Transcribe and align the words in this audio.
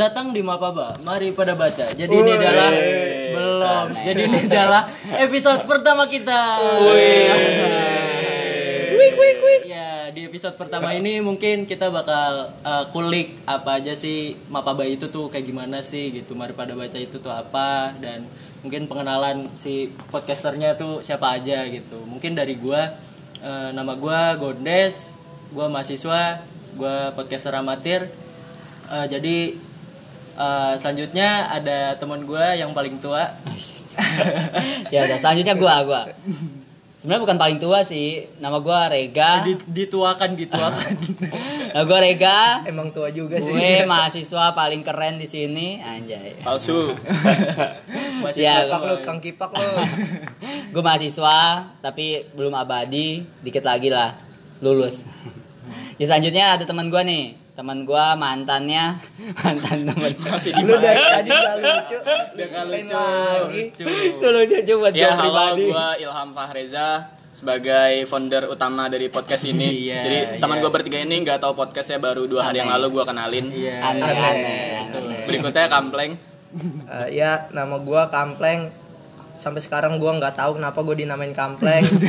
datang 0.00 0.32
di 0.32 0.40
Mapaba. 0.40 0.96
Mari 1.04 1.36
pada 1.36 1.52
baca. 1.52 1.92
Jadi 1.92 2.08
ini 2.08 2.30
adalah 2.32 2.72
belum. 3.36 3.86
Jadi 4.00 4.20
ini 4.24 4.38
adalah 4.48 4.88
episode 5.20 5.68
pertama 5.68 6.08
kita. 6.08 6.56
Ya, 9.60 10.08
di 10.10 10.26
episode 10.26 10.56
pertama 10.56 10.96
ini 10.96 11.20
mungkin 11.20 11.68
kita 11.68 11.92
bakal 11.92 12.50
uh, 12.64 12.84
kulik 12.90 13.38
apa 13.44 13.78
aja 13.78 13.92
sih 13.94 14.34
Mapaba 14.48 14.82
itu 14.88 15.12
tuh 15.12 15.28
kayak 15.28 15.44
gimana 15.44 15.84
sih 15.84 16.16
gitu. 16.16 16.32
Mari 16.32 16.56
pada 16.56 16.72
baca 16.72 16.96
itu 16.96 17.20
tuh 17.20 17.30
apa 17.30 17.92
dan 18.00 18.24
mungkin 18.64 18.88
pengenalan 18.88 19.52
si 19.60 19.92
podcasternya 20.08 20.80
tuh 20.80 21.04
siapa 21.04 21.36
aja 21.36 21.68
gitu. 21.68 22.00
Mungkin 22.08 22.32
dari 22.34 22.56
gua 22.56 22.96
uh, 23.44 23.70
nama 23.76 23.92
gua 24.00 24.34
Gondes, 24.40 25.12
gua 25.52 25.68
mahasiswa, 25.68 26.40
gua 26.74 27.12
podcaster 27.12 27.52
amatir. 27.52 28.08
Uh, 28.90 29.06
jadi 29.06 29.54
uh, 30.40 30.72
selanjutnya 30.80 31.52
ada 31.52 32.00
teman 32.00 32.24
gua 32.24 32.56
yang 32.56 32.72
paling 32.72 32.96
tua. 32.96 33.28
ya 34.94 35.04
udah 35.04 35.18
selanjutnya 35.20 35.54
gua 35.54 35.74
gua. 35.84 36.02
Sebenarnya 37.00 37.24
bukan 37.24 37.38
paling 37.40 37.56
tua 37.56 37.80
sih. 37.80 38.28
Nama 38.40 38.60
gua 38.60 38.88
Rega. 38.92 39.40
Di- 39.44 39.56
dituakan 39.64 40.36
dituakan. 40.36 40.92
nama 41.72 41.84
gua 41.84 41.98
Rega. 42.00 42.64
Emang 42.68 42.92
tua 42.92 43.08
juga 43.08 43.40
sih. 43.40 43.52
gue 43.52 43.84
mahasiswa 43.92 44.52
paling 44.52 44.84
keren 44.84 45.16
di 45.16 45.24
sini. 45.24 45.80
Anjay. 45.80 46.40
Palsu. 46.44 46.92
Masih 48.20 48.44
Ya, 48.44 48.68
Kipak 48.68 48.80
lu, 48.84 48.96
Kang 49.00 49.20
Kipak 49.20 49.50
lu. 49.56 49.70
gue 50.76 50.82
mahasiswa 50.84 51.68
tapi 51.80 52.28
belum 52.36 52.52
abadi. 52.52 53.24
Dikit 53.40 53.64
lagi 53.64 53.88
lah. 53.88 54.12
Lulus. 54.60 55.00
Ya 55.96 56.04
selanjutnya 56.04 56.60
ada 56.60 56.68
teman 56.68 56.92
gua 56.92 57.00
nih 57.00 57.39
teman 57.60 57.84
gua 57.84 58.16
mantannya 58.16 58.96
mantan 59.44 59.84
temen 59.84 60.12
Masih 60.16 60.56
Lu 60.64 60.64
di 60.64 60.80
dari 60.80 60.96
tadi 60.96 61.28
gak 61.28 61.60
lucu. 61.60 61.96
Udah 62.00 62.46
gak 62.48 62.64
Main 62.64 62.88
lucu. 62.88 62.96
lagi. 62.96 63.62
lulus 64.24 64.64
coba 64.64 64.88
Ya 64.96 65.12
jawab 65.12 65.20
halo, 65.20 65.28
pribadi 65.28 65.68
gua 65.68 65.92
Ilham 66.00 66.32
Fahreza 66.32 66.88
sebagai 67.36 68.08
founder 68.08 68.48
utama 68.48 68.88
dari 68.88 69.12
podcast 69.12 69.44
ini. 69.44 69.76
Iya, 69.84 70.00
Jadi 70.02 70.18
teman 70.40 70.56
iya. 70.56 70.64
gue 70.64 70.72
bertiga 70.72 70.98
ini 71.04 71.20
nggak 71.20 71.38
tahu 71.38 71.52
podcastnya 71.52 72.00
baru 72.00 72.24
dua 72.24 72.48
hari 72.48 72.64
yang 72.64 72.72
lalu 72.72 72.96
gue 72.96 73.04
kenalin. 73.04 73.52
Iya. 73.52 73.76
aneh 73.84 74.08
iya. 74.08 74.28
aneh, 74.32 74.96
aneh. 74.96 75.20
Berikutnya 75.28 75.68
Kampleng. 75.68 76.16
Eh, 76.88 77.06
ya, 77.12 77.44
nama 77.52 77.76
gua 77.76 78.08
Kampleng. 78.08 78.72
Sampai 79.36 79.60
sekarang 79.60 80.00
gua 80.00 80.16
nggak 80.16 80.32
tahu 80.32 80.56
kenapa 80.56 80.80
gue 80.80 81.04
dinamain 81.04 81.36
Kampleng. 81.36 81.84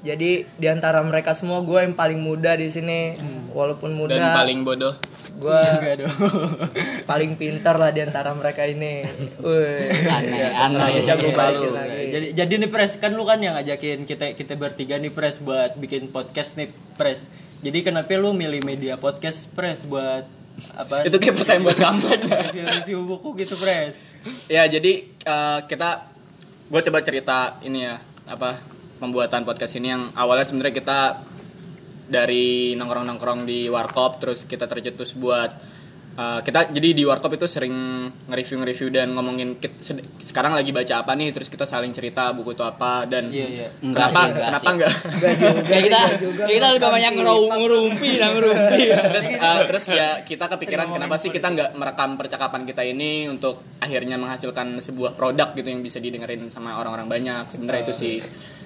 Jadi 0.00 0.48
di 0.48 0.66
antara 0.66 1.04
mereka 1.04 1.36
semua 1.36 1.60
gue 1.60 1.76
yang 1.80 1.92
paling 1.92 2.16
muda 2.16 2.56
di 2.56 2.66
sini. 2.66 3.12
Walaupun 3.50 3.92
muda, 3.92 4.14
dan 4.14 4.32
paling 4.32 4.62
bodoh. 4.62 4.94
gue 5.40 5.62
paling 7.10 7.32
pintar 7.34 7.76
lah 7.76 7.90
di 7.90 8.00
antara 8.00 8.32
mereka 8.32 8.64
ini. 8.64 9.04
Wih. 9.40 9.88
aneh 10.06 10.36
Ya, 10.36 10.48
aneh 10.64 11.00
jago 11.02 11.24
Iya, 11.24 11.36
lagi. 11.36 11.66
Jadi 12.08 12.26
jadi 12.32 12.52
nih 12.60 12.68
Pres 12.68 12.96
kan 12.96 13.12
lu 13.12 13.24
kan 13.24 13.40
yang 13.40 13.56
ngajakin 13.56 14.04
kita 14.04 14.36
kita 14.36 14.56
bertiga 14.56 14.96
nih 14.96 15.08
Pres 15.08 15.40
buat 15.40 15.76
bikin 15.76 16.08
podcast 16.08 16.56
nih 16.56 16.68
Pres. 16.96 17.28
Jadi 17.60 17.80
kenapa 17.80 18.12
lu 18.16 18.32
milih 18.32 18.60
media 18.60 18.96
podcast 18.96 19.48
Pres 19.52 19.84
buat 19.84 20.24
apa? 20.76 21.02
Itu 21.08 21.16
kayak 21.16 21.36
pertanyaan 21.36 21.64
buat 21.64 21.78
Kampleng. 21.78 22.20
review-review 22.24 22.98
buku 23.06 23.28
gitu 23.38 23.56
Pres. 23.56 23.96
ya 24.46 24.64
jadi 24.64 24.92
eh, 25.08 25.58
kita 25.64 26.04
gue 26.68 26.80
coba 26.84 27.00
cerita 27.00 27.56
ini 27.60 27.82
ya 27.82 27.96
apa 28.28 28.60
pembuatan 29.00 29.42
podcast 29.42 29.74
ini 29.74 29.88
yang 29.88 30.12
awalnya 30.14 30.44
sebenarnya 30.44 30.76
kita 30.76 31.00
dari 32.04 32.46
nongkrong-nongkrong 32.74 33.42
di 33.42 33.66
warkop 33.66 34.18
terus 34.18 34.42
kita 34.44 34.66
tercetus 34.66 35.14
buat 35.14 35.50
eh, 36.12 36.40
kita 36.40 36.68
jadi 36.68 36.90
di 36.92 37.04
warkop 37.04 37.30
itu 37.32 37.46
sering 37.46 37.70
nge-review 38.26 38.56
nge-review 38.58 38.88
dan 38.90 39.08
ngomongin 39.10 39.56
kit- 39.56 39.78
sed- 39.78 40.02
sekarang 40.18 40.52
lagi 40.52 40.68
baca 40.68 41.00
apa 41.00 41.14
nih 41.14 41.30
terus 41.30 41.46
kita 41.46 41.62
saling 41.62 41.90
cerita 41.90 42.28
buku 42.30 42.50
itu 42.50 42.60
apa 42.60 43.06
dan 43.06 43.30
Iya, 43.30 43.46
iya. 43.48 43.68
Enggak 43.80 44.10
kenapa 44.10 44.18
sih, 44.18 44.26
enggak 44.26 44.42
kenapa 44.42 44.58
sih. 44.58 44.68
enggak 44.68 44.90
Enggak 44.90 45.34
juga, 45.38 45.62
kayak 45.70 45.82
kita 45.86 46.00
juga. 46.18 46.42
kita 46.50 46.66
lebih 46.68 46.90
banyak 46.90 47.12
ngeru- 47.14 47.50
ngerumpi 47.54 48.10
lah 48.16 48.28
ngerumpi 48.34 48.82
terus 49.06 49.26
eh, 49.30 49.60
terus 49.64 49.84
ya 49.88 50.08
kita 50.20 50.44
kepikiran 50.50 50.86
kenapa 50.90 51.14
sih 51.14 51.30
kita 51.30 51.46
nggak 51.48 51.70
merekam 51.74 52.10
percakapan 52.16 52.62
kita 52.64 52.82
ini 52.82 53.10
untuk 53.26 53.54
akhirnya 53.78 54.18
menghasilkan 54.18 54.66
sebuah 54.76 55.14
produk 55.14 55.54
gitu 55.54 55.68
yang 55.68 55.80
bisa 55.80 55.96
didengerin 55.96 56.42
sama 56.48 56.74
orang-orang 56.74 57.06
banyak 57.08 57.46
sebenarnya 57.48 57.86
itu 57.86 57.94
sih 57.96 58.16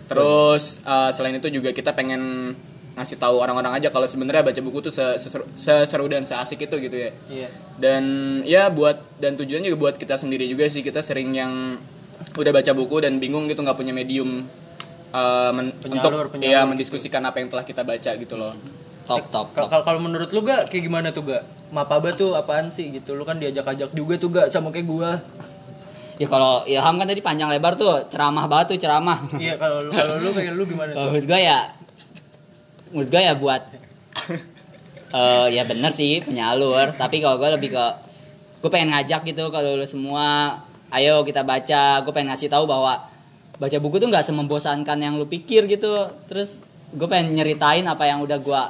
terus 0.07 0.79
eh, 0.81 1.11
selain 1.11 1.35
itu 1.35 1.49
juga 1.51 1.71
kita 1.71 1.91
pengen 1.91 2.53
ngasih 2.95 3.17
tahu 3.17 3.37
orang-orang 3.37 3.75
aja 3.75 3.89
kalau 3.89 4.07
sebenarnya 4.07 4.45
baca 4.45 4.61
buku 4.61 4.79
tuh 4.81 4.93
se- 4.93 5.19
seseru, 5.19 5.43
seseru 5.55 6.07
dan 6.07 6.23
seasik 6.23 6.63
itu 6.63 6.79
gitu 6.79 6.97
ya 6.97 7.11
Iya. 7.27 7.49
dan 7.77 8.03
ya 8.45 8.63
buat 8.69 9.03
dan 9.19 9.35
tujuannya 9.35 9.67
juga 9.67 9.81
buat 9.83 9.97
kita 9.97 10.15
sendiri 10.15 10.47
juga 10.47 10.69
sih 10.69 10.79
kita 10.81 11.01
sering 11.01 11.33
yang 11.33 11.75
udah 12.33 12.53
baca 12.53 12.71
buku 12.71 12.97
dan 13.01 13.19
bingung 13.19 13.45
gitu 13.45 13.61
nggak 13.61 13.75
punya 13.75 13.91
medium 13.91 14.47
eh, 15.11 15.51
men- 15.53 15.75
Penyalur, 15.75 16.31
untuk 16.31 16.39
penyalur 16.39 16.47
ya 16.47 16.61
gitu. 16.61 16.71
mendiskusikan 16.71 17.23
apa 17.23 17.37
yang 17.37 17.51
telah 17.51 17.63
kita 17.63 17.83
baca 17.83 18.11
gitu 18.15 18.35
loh 18.35 18.55
top 19.05 19.27
top 19.29 19.47
Kalau 19.53 19.69
top 19.69 19.83
kalau 19.83 20.01
menurut 20.01 20.31
lu 20.31 20.41
gak 20.41 20.71
kayak 20.71 20.83
gimana 20.83 21.13
tuh 21.13 21.29
gak? 21.29 21.45
Mapaba 21.69 22.15
tuh 22.15 22.33
apaan 22.33 22.73
sih 22.73 22.89
gitu? 22.89 23.13
Lu 23.13 23.21
kan 23.21 23.37
diajak-ajak 23.37 23.93
juga 23.93 24.17
tuh 24.17 24.33
gak 24.33 24.49
sama 24.49 24.73
kayak 24.73 24.89
gua. 24.89 25.21
Ya 26.15 26.27
kalau 26.31 26.63
Ilham 26.65 26.95
kan 27.01 27.07
tadi 27.11 27.23
panjang 27.23 27.51
lebar 27.51 27.75
tuh 27.75 28.07
ceramah 28.07 28.47
banget 28.47 28.75
tuh 28.75 28.79
ceramah. 28.87 29.19
Iya 29.35 29.59
kalau 29.59 29.87
lu 29.87 29.91
kalau 29.91 30.17
lu 30.23 30.31
kayak 30.31 30.53
lu 30.55 30.63
gimana 30.65 30.91
Kalau 30.95 31.11
menurut 31.11 31.27
gue 31.27 31.41
ya 31.43 31.59
menurut 32.95 33.09
gue 33.11 33.23
ya 33.23 33.35
buat 33.35 33.63
eh 35.15 35.47
ya 35.55 35.63
bener 35.67 35.91
sih 35.95 36.23
penyalur 36.23 36.95
tapi 36.95 37.19
kalau 37.19 37.39
gue 37.39 37.51
lebih 37.55 37.75
ke 37.75 37.87
gue 38.63 38.71
pengen 38.71 38.95
ngajak 38.95 39.27
gitu 39.29 39.51
kalau 39.51 39.77
lu 39.77 39.87
semua 39.87 40.59
ayo 40.95 41.27
kita 41.27 41.43
baca. 41.43 42.01
Gue 42.07 42.13
pengen 42.15 42.31
ngasih 42.31 42.47
tahu 42.47 42.65
bahwa 42.71 43.11
baca 43.59 43.77
buku 43.83 43.99
tuh 43.99 44.09
nggak 44.11 44.27
semembosankan 44.27 44.99
yang 45.03 45.19
lu 45.19 45.27
pikir 45.27 45.67
gitu. 45.67 46.11
Terus 46.31 46.63
gue 46.95 47.09
pengen 47.11 47.35
nyeritain 47.35 47.83
apa 47.91 48.07
yang 48.07 48.23
udah 48.23 48.39
gue 48.39 48.63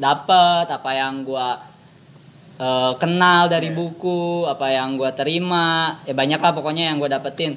dapet 0.00 0.66
apa 0.72 0.90
yang 0.96 1.26
gue 1.28 1.46
eh, 2.58 2.92
kenal 2.98 3.46
dari 3.46 3.70
buku 3.70 4.44
apa 4.50 4.74
yang 4.74 4.98
gue 4.98 5.10
terima 5.14 5.98
ya 6.04 6.12
banyak 6.12 6.42
lah 6.42 6.52
pokoknya 6.52 6.90
yang 6.90 6.98
gue 6.98 7.10
dapetin 7.10 7.54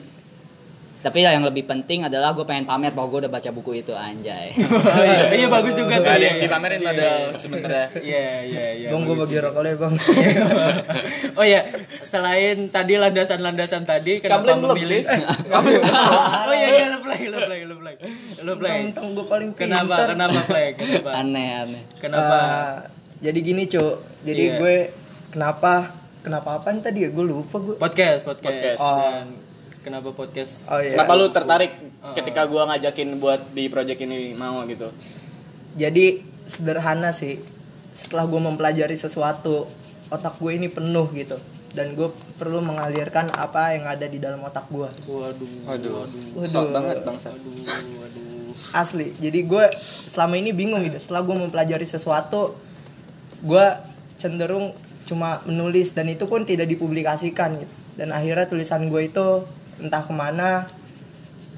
tapi 1.02 1.26
yang 1.26 1.42
lebih 1.42 1.66
penting 1.66 2.06
adalah 2.06 2.30
gue 2.38 2.46
pengen 2.46 2.70
pamer 2.70 2.94
bahwa 2.94 3.10
gue 3.10 3.26
udah 3.26 3.34
baca 3.34 3.50
buku 3.50 3.82
itu 3.82 3.90
anjay 3.98 4.54
Oh, 4.92 5.02
iya, 5.02 5.34
iya 5.34 5.48
bagus 5.50 5.74
juga 5.74 5.98
tuh. 5.98 6.14
Ada 6.14 6.18
iya, 6.22 6.28
yang 6.30 6.38
iya. 6.38 6.46
dipamerin 6.46 6.80
Iya, 6.82 6.92
iya. 6.94 7.14
sebenarnya. 7.34 7.88
Iya 7.98 8.26
iya 8.46 8.66
iya. 8.78 8.90
Bang 8.94 9.10
gue 9.10 9.16
bagi 9.18 9.38
rokok 9.42 9.62
deh 9.66 9.74
bang. 9.82 9.94
oh 11.40 11.46
ya, 11.46 11.62
selain 12.06 12.58
tadi 12.70 12.94
landasan-landasan 13.02 13.84
tadi 13.90 14.22
kenapa 14.22 14.54
memilih? 14.54 15.02
Oh 16.52 16.54
iya 16.54 16.68
iya 16.70 16.86
lu 16.94 17.00
play 17.02 17.22
lu 17.34 17.40
play 17.50 17.62
lu 17.66 17.76
play. 17.82 17.96
Lu 18.46 18.54
play. 18.62 18.72
Untung 18.86 19.18
gue 19.18 19.26
paling 19.26 19.50
Kenapa? 19.58 20.06
Kenapa 20.06 20.40
play? 20.46 20.68
Kenapa? 20.78 21.10
aneh 21.18 21.50
aneh 21.66 21.84
Kenapa? 21.98 22.38
Jadi 23.22 23.40
gini 23.46 23.64
cuk. 23.70 24.26
Jadi 24.26 24.44
Iya. 24.50 24.58
gue 24.58 24.76
kenapa 25.30 25.94
kenapa 26.26 26.58
apaan 26.58 26.82
tadi 26.82 27.06
ya 27.06 27.10
gue 27.14 27.22
lupa 27.22 27.62
gue. 27.62 27.78
Podcast, 27.78 28.26
podcast. 28.26 28.50
Podcast. 28.50 28.82
Dan 28.82 29.28
kenapa 29.86 30.10
podcast? 30.10 30.66
Oh 30.74 30.82
iya. 30.82 30.98
Kenapa 30.98 31.14
lu 31.14 31.30
tertarik 31.30 31.72
ketika 32.18 32.50
gua 32.50 32.66
ngajakin 32.74 33.22
buat 33.22 33.54
di 33.54 33.70
project 33.70 34.02
ini 34.02 34.34
mau 34.34 34.66
gitu? 34.66 34.90
Jadi 35.78 36.26
sederhana 36.50 37.14
sih. 37.14 37.38
Setelah 37.94 38.26
gue 38.26 38.40
mempelajari 38.42 38.96
sesuatu, 38.98 39.70
otak 40.10 40.42
gue 40.42 40.52
ini 40.58 40.72
penuh 40.72 41.06
gitu. 41.14 41.38
Dan 41.72 41.94
gue 41.96 42.10
perlu 42.36 42.60
mengalirkan 42.60 43.30
apa 43.32 43.76
yang 43.78 43.86
ada 43.86 44.08
di 44.10 44.18
dalam 44.18 44.42
otak 44.42 44.66
gue. 44.72 44.90
Waduh. 45.08 45.70
Waduh. 45.70 45.92
Waduh. 46.10 46.48
Sok 46.48 46.74
banget 46.74 47.06
bangsa. 47.06 47.30
Waduh, 47.32 47.96
waduh. 48.02 48.76
Asli. 48.76 49.14
Jadi 49.20 49.40
gue 49.46 49.66
selama 50.10 50.36
ini 50.42 50.52
bingung 50.56 50.82
gitu. 50.84 50.98
Setelah 51.00 51.22
gue 51.24 51.36
mempelajari 51.36 51.84
sesuatu, 51.88 52.56
gue 53.42 53.66
cenderung 54.16 54.72
cuma 55.04 55.42
menulis 55.44 55.92
dan 55.92 56.08
itu 56.08 56.24
pun 56.24 56.42
tidak 56.42 56.66
dipublikasikan 56.68 57.58
gitu. 57.58 57.74
Dan 57.94 58.10
akhirnya 58.10 58.46
tulisan 58.46 58.88
gue 58.88 59.02
itu 59.04 59.46
entah 59.78 60.02
ke 60.02 60.12
mana. 60.12 60.66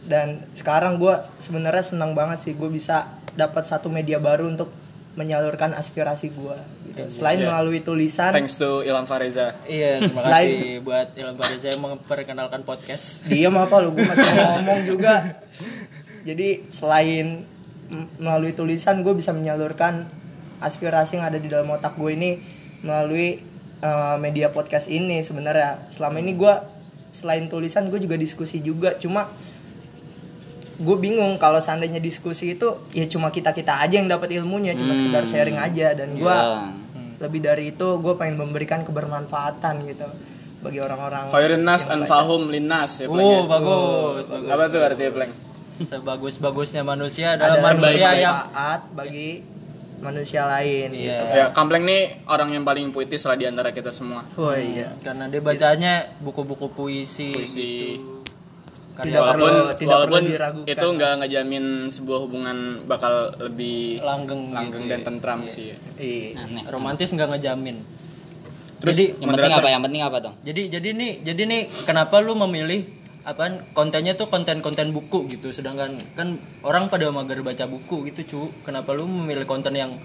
Dan 0.03 0.43
sekarang 0.51 0.97
gue 0.97 1.11
sebenarnya 1.37 1.83
senang 1.85 2.11
banget 2.11 2.41
sih 2.41 2.53
gue 2.53 2.67
bisa 2.67 3.07
dapat 3.33 3.63
satu 3.63 3.87
media 3.87 4.17
baru 4.17 4.47
untuk 4.47 4.67
menyalurkan 5.13 5.71
aspirasi 5.71 6.27
gue. 6.29 6.57
Gitu. 6.89 7.21
Selain 7.21 7.37
Iya. 7.37 7.47
melalui 7.47 7.79
tulisan, 7.79 8.33
Thanks 8.33 8.57
to 8.57 8.81
Ilham 8.81 9.05
Fareza. 9.05 9.53
Iya, 9.63 10.01
terima 10.01 10.19
Selain- 10.19 10.49
kasih 10.49 10.81
buat 10.81 11.07
Ilham 11.13 11.37
Fariza 11.37 11.67
yang 11.69 11.81
memperkenalkan 11.83 12.61
podcast. 12.61 13.21
diam 13.23 13.53
apa 13.55 13.77
lu 13.77 13.93
gue 13.93 14.03
masih 14.03 14.25
mau 14.33 14.49
ngomong 14.57 14.81
juga 14.83 15.13
jadi 16.23 16.63
selain 16.67 17.45
melalui 18.17 18.51
tulisan 18.51 18.99
gue 18.99 19.13
bisa 19.13 19.29
menyalurkan 19.29 20.07
aspirasi 20.63 21.15
yang 21.15 21.25
ada 21.25 21.35
di 21.35 21.45
dalam 21.45 21.67
otak 21.69 21.93
gue 21.93 22.11
ini 22.11 22.31
melalui 22.81 23.37
eh, 23.77 24.15
media 24.17 24.47
podcast 24.47 24.87
ini 24.87 25.19
sebenarnya 25.19 25.87
selama 25.87 26.17
ini 26.17 26.33
gue 26.33 26.53
selain 27.11 27.45
tulisan 27.45 27.87
gue 27.87 27.99
juga 27.99 28.15
diskusi 28.15 28.57
juga 28.57 28.95
cuma 28.95 29.29
gue 30.73 30.97
bingung 30.97 31.37
kalau 31.37 31.61
seandainya 31.61 32.01
diskusi 32.01 32.57
itu 32.57 32.65
ya 32.91 33.05
cuma 33.05 33.29
kita 33.29 33.53
kita 33.53 33.77
aja 33.77 33.93
yang 33.93 34.09
dapat 34.09 34.33
ilmunya 34.33 34.73
cuma 34.73 34.91
sekedar 34.91 35.23
sharing 35.23 35.55
aja 35.55 35.93
dan 35.93 36.15
gue 36.15 36.25
Ya. 36.25 37.29
lebih 37.29 37.39
dari 37.39 37.69
itu 37.69 37.87
gue 37.95 38.13
pengen 38.15 38.35
memberikan 38.35 38.81
kebermanfaatan 38.81 39.85
gitu 39.85 40.07
bagi 40.59 40.79
orang-orang 40.79 41.29
Khairun 41.29 41.61
nas 41.61 41.85
yang 41.85 42.03
anfahum 42.03 42.49
linnas 42.49 42.99
ya 42.99 43.05
Oh, 43.05 43.15
ya? 43.15 43.45
bagus, 43.45 44.25
bagus. 44.27 44.49
Apa 44.49 44.63
tuh 44.67 44.79
artinya 44.81 45.11
Pleng? 45.13 45.31
Sebagus-bagusnya 45.83 46.81
manusia 46.81 47.35
ada 47.35 47.53
adalah 47.53 47.71
manusia 47.71 48.07
sebaik 48.11 48.23
yang 48.23 48.37
bagi 48.91 49.29
manusia 50.03 50.43
lain 50.45 50.91
Iya. 50.91 50.99
gitu. 51.17 51.23
Ya, 51.33 51.45
Kampleng 51.49 51.81
nih 51.81 52.01
orang 52.25 52.51
yang 52.51 52.61
paling 52.61 52.89
puitis 52.89 53.23
lah 53.23 53.33
di 53.33 53.45
antara 53.45 53.71
kita 53.71 53.89
semua. 53.89 54.27
Oh 54.35 54.51
iya. 54.51 54.91
karena 54.99 55.25
dia 55.25 55.39
bacanya 55.39 55.93
buku-buku 56.19 56.67
puisi, 56.69 57.31
Puisi. 57.31 57.95
gitu. 57.95 58.21
Tidak 58.93 59.09
Karya 59.09 59.17
walaupun 59.17 59.41
perlu- 59.41 59.73
tidak 59.73 59.95
walaupun 59.95 60.13
perlu 60.19 60.29
diragukan. 60.29 60.69
itu 60.69 60.85
nggak 60.93 61.11
ngejamin 61.17 61.65
sebuah 61.89 62.19
hubungan 62.21 62.57
bakal 62.83 63.13
lebih 63.41 63.97
langgeng, 63.99 64.53
langgeng 64.53 64.69
gitu 64.77 64.91
dan 64.91 64.99
ya. 64.99 65.05
tentram 65.07 65.39
sih. 65.47 65.73
Iya. 65.97 66.37
Aneh. 66.37 66.63
romantis 66.67 67.09
nggak 67.09 67.29
ngejamin 67.31 67.77
Terus 68.77 68.93
jadi 68.93 69.05
Yang 69.15 69.29
penting 69.31 69.53
apa? 69.55 69.69
Yang 69.71 69.83
penting 69.87 70.01
apa 70.03 70.17
dong? 70.19 70.35
jadi 70.43 70.61
jadi 70.69 70.89
nih 70.91 71.11
jadi 71.23 71.41
nih 71.41 71.61
kenapa 71.81 72.19
lu 72.19 72.35
memilih 72.37 72.83
apaan 73.23 73.63
kontennya 73.71 74.19
tuh 74.19 74.27
konten-konten 74.27 74.91
buku 74.91 75.31
gitu 75.31 75.55
sedangkan 75.55 75.95
kan 76.19 76.35
orang 76.59 76.91
pada 76.91 77.07
mager 77.07 77.39
baca 77.39 77.63
buku 77.71 78.11
gitu 78.11 78.21
cu 78.27 78.39
kenapa 78.67 78.91
lu 78.91 79.07
memilih 79.07 79.47
konten 79.47 79.71
yang 79.71 79.95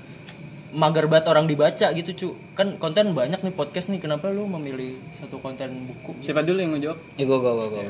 mager 0.70 1.08
banget 1.08 1.26
orang 1.32 1.50
dibaca 1.50 1.90
gitu 1.96 2.10
cu 2.14 2.28
kan 2.54 2.76
konten 2.78 3.16
banyak 3.16 3.40
nih 3.40 3.54
podcast 3.56 3.90
nih 3.90 3.98
kenapa 3.98 4.28
lu 4.30 4.46
memilih 4.46 5.00
satu 5.16 5.40
konten 5.40 5.88
buku 5.88 6.20
Siapa 6.20 6.44
dulu 6.44 6.58
yang 6.60 6.72
mau 6.76 6.80
jawab? 6.80 6.98
Ya 7.16 7.24
gue 7.24 7.38
gue 7.40 7.52
gue 7.52 7.68
gue. 7.72 7.82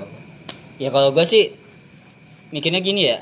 Ya 0.78 0.88
kalau 0.94 1.10
gue 1.10 1.24
sih 1.26 1.52
mikirnya 2.54 2.80
gini 2.80 3.02
ya. 3.10 3.18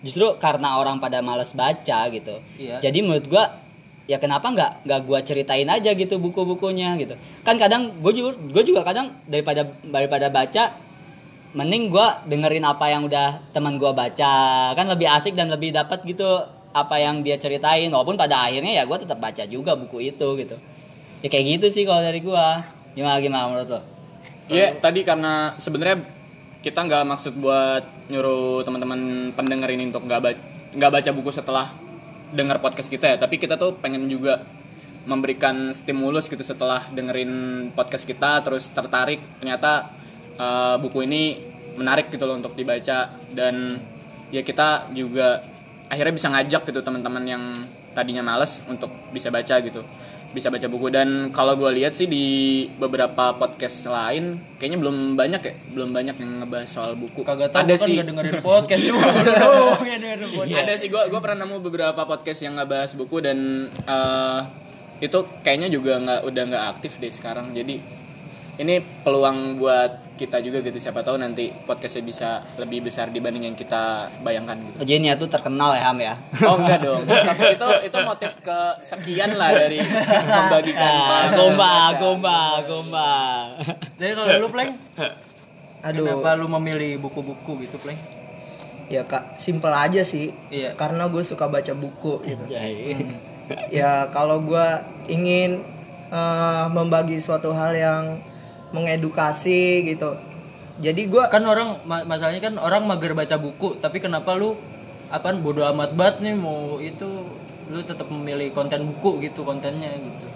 Justru 0.00 0.38
karena 0.40 0.80
orang 0.80 0.96
pada 1.02 1.20
males 1.20 1.52
baca 1.52 2.08
gitu. 2.08 2.40
Iya. 2.56 2.80
Jadi 2.80 2.98
menurut 3.02 3.26
gue 3.26 3.44
ya 4.08 4.16
kenapa 4.16 4.48
nggak 4.48 4.86
nggak 4.86 5.00
gue 5.04 5.18
ceritain 5.26 5.68
aja 5.68 5.90
gitu 5.92 6.16
buku-bukunya 6.22 6.94
gitu. 7.02 7.18
Kan 7.42 7.58
kadang 7.58 7.98
gue 7.98 8.12
juga 8.14 8.38
gue 8.38 8.62
juga 8.64 8.80
kadang 8.86 9.10
daripada 9.26 9.66
daripada 9.84 10.30
baca 10.30 10.70
mending 11.50 11.90
gue 11.90 12.06
dengerin 12.30 12.62
apa 12.62 12.86
yang 12.90 13.06
udah 13.06 13.42
teman 13.50 13.76
gue 13.76 13.90
baca. 13.90 14.34
Kan 14.74 14.86
lebih 14.86 15.10
asik 15.10 15.34
dan 15.34 15.50
lebih 15.50 15.74
dapat 15.74 16.02
gitu 16.06 16.26
apa 16.70 16.96
yang 17.02 17.26
dia 17.26 17.34
ceritain. 17.38 17.90
Walaupun 17.90 18.14
pada 18.14 18.46
akhirnya 18.46 18.82
ya 18.82 18.82
gue 18.86 18.98
tetap 19.02 19.18
baca 19.18 19.42
juga 19.46 19.74
buku 19.74 20.14
itu 20.14 20.28
gitu. 20.38 20.56
Ya 21.20 21.28
kayak 21.28 21.58
gitu 21.58 21.66
sih 21.68 21.84
kalau 21.84 22.00
dari 22.00 22.22
gue 22.22 22.46
gimana 22.94 23.18
gimana 23.18 23.44
menurut 23.50 23.68
lo? 23.70 23.80
Iya, 24.50 24.74
tadi 24.82 25.06
karena 25.06 25.54
sebenarnya 25.62 26.02
kita 26.60 26.82
nggak 26.82 27.04
maksud 27.06 27.38
buat 27.38 27.86
nyuruh 28.10 28.66
teman-teman 28.66 29.30
pendengar 29.32 29.70
ini 29.70 29.94
untuk 29.94 30.02
nggak 30.04 30.20
baca 30.20 30.88
baca 30.90 31.10
buku 31.14 31.30
setelah 31.30 31.70
dengar 32.34 32.58
podcast 32.58 32.90
kita 32.90 33.14
ya, 33.14 33.16
tapi 33.18 33.38
kita 33.38 33.54
tuh 33.54 33.78
pengen 33.78 34.10
juga 34.10 34.42
memberikan 35.06 35.72
stimulus 35.72 36.26
gitu 36.26 36.42
setelah 36.42 36.82
dengerin 36.92 37.70
podcast 37.72 38.04
kita 38.04 38.42
terus 38.42 38.68
tertarik. 38.70 39.22
Ternyata 39.38 39.99
eh, 40.40 40.76
buku 40.80 41.04
ini 41.04 41.22
menarik 41.76 42.08
gitu 42.08 42.24
loh 42.24 42.40
untuk 42.40 42.56
dibaca. 42.56 43.12
Dan 43.28 43.76
ya 44.32 44.40
kita 44.40 44.90
juga 44.96 45.44
akhirnya 45.90 46.14
bisa 46.14 46.28
ngajak 46.30 46.62
gitu 46.70 46.80
teman-teman 46.80 47.24
yang 47.26 47.42
tadinya 47.90 48.22
males 48.22 48.62
untuk 48.70 48.90
bisa 49.10 49.28
baca 49.28 49.58
gitu. 49.60 49.82
Bisa 50.30 50.46
baca 50.46 50.62
buku. 50.70 50.94
Dan 50.94 51.34
kalau 51.34 51.58
gue 51.58 51.70
lihat 51.82 51.90
sih 51.90 52.06
di 52.06 52.62
beberapa 52.78 53.34
podcast 53.34 53.90
lain 53.90 54.38
kayaknya 54.62 54.78
belum 54.78 54.96
banyak 55.18 55.42
ya. 55.42 55.54
Belum 55.74 55.90
banyak 55.90 56.14
yang 56.22 56.30
ngebahas 56.46 56.70
soal 56.70 56.94
buku. 56.94 57.26
Kagak 57.26 57.50
tahu 57.50 57.66
ada 57.66 57.74
kan 57.74 57.82
sih. 57.82 57.94
nggak 57.98 58.08
dengerin 58.14 58.38
podcast. 58.38 58.82
Cuma 58.88 59.10
doang 59.10 59.86
yang 59.86 60.00
dengerin 60.00 60.30
podcast. 60.30 60.62
ada 60.62 60.72
sih. 60.78 60.88
Gue 60.88 61.02
gue 61.10 61.20
pernah 61.20 61.38
nemu 61.42 61.56
beberapa 61.58 62.02
podcast 62.06 62.40
yang 62.46 62.54
ngebahas 62.62 62.90
buku 62.94 63.16
dan 63.18 63.38
eh, 63.74 64.40
itu 65.02 65.18
kayaknya 65.42 65.68
juga 65.72 65.98
nggak 65.98 66.20
udah 66.30 66.42
nggak 66.54 66.64
aktif 66.78 67.02
deh 67.02 67.10
sekarang. 67.10 67.50
Jadi 67.50 67.82
ini 68.60 68.74
peluang 69.02 69.56
buat 69.56 70.12
kita 70.14 70.36
juga 70.44 70.60
gitu 70.60 70.76
siapa 70.76 71.00
tahu 71.00 71.16
nanti 71.16 71.48
podcastnya 71.64 72.04
bisa 72.04 72.28
lebih 72.60 72.84
besar 72.84 73.08
dibanding 73.08 73.48
yang 73.48 73.56
kita 73.56 74.04
bayangkan 74.20 74.60
gitu 74.60 74.76
Jadi 74.84 75.00
niat 75.00 75.16
tuh 75.16 75.32
terkenal 75.32 75.72
ya 75.72 75.88
Ham 75.88 75.96
ya. 75.96 76.12
oh 76.44 76.60
enggak 76.60 76.84
dong 76.84 77.08
tapi 77.08 77.56
itu 77.56 77.68
itu 77.88 77.98
motif 78.04 78.32
ke 78.44 78.58
sekian 78.84 79.32
lah 79.34 79.48
dari 79.48 79.80
membagikan 79.80 80.92
Ah, 80.92 81.32
gomba, 81.32 81.72
gomba, 81.96 82.38
gomba. 82.68 83.10
Jadi 83.96 84.12
kalau 84.12 84.44
lu 84.44 84.48
pleng, 84.52 84.76
Aduh. 85.80 86.04
kenapa 86.04 86.36
lu 86.36 86.46
memilih 86.52 87.00
buku-buku 87.00 87.64
gitu 87.64 87.80
pleng? 87.80 87.96
Ya 88.92 89.06
kak, 89.06 89.40
simple 89.40 89.72
aja 89.72 90.04
sih. 90.04 90.36
Iya. 90.52 90.76
Karena 90.76 91.08
gue 91.08 91.22
suka 91.24 91.48
baca 91.48 91.72
buku 91.72 92.20
gitu. 92.28 92.44
Jai. 92.50 92.92
ya 93.72 94.10
kalau 94.12 94.44
gue 94.44 94.66
ingin 95.08 95.64
eh, 96.12 96.64
membagi 96.68 97.16
suatu 97.22 97.56
hal 97.56 97.72
yang 97.72 98.02
mengedukasi 98.70 99.86
gitu. 99.86 100.16
Jadi 100.80 101.12
gue 101.12 101.22
Kan 101.28 101.44
orang 101.44 101.84
ma- 101.84 102.06
masalahnya 102.08 102.40
kan 102.40 102.54
orang 102.56 102.88
mager 102.88 103.12
baca 103.12 103.36
buku, 103.36 103.76
tapi 103.82 104.00
kenapa 104.00 104.32
lu 104.32 104.56
apaan 105.12 105.42
bodoh 105.44 105.66
amat 105.74 105.92
banget 105.92 106.16
nih 106.24 106.34
mau 106.38 106.78
itu 106.78 107.06
lu 107.70 107.80
tetap 107.82 108.08
memilih 108.10 108.50
konten 108.54 108.86
buku 108.86 109.22
gitu 109.22 109.44
kontennya 109.46 109.90
gitu. 109.94 110.26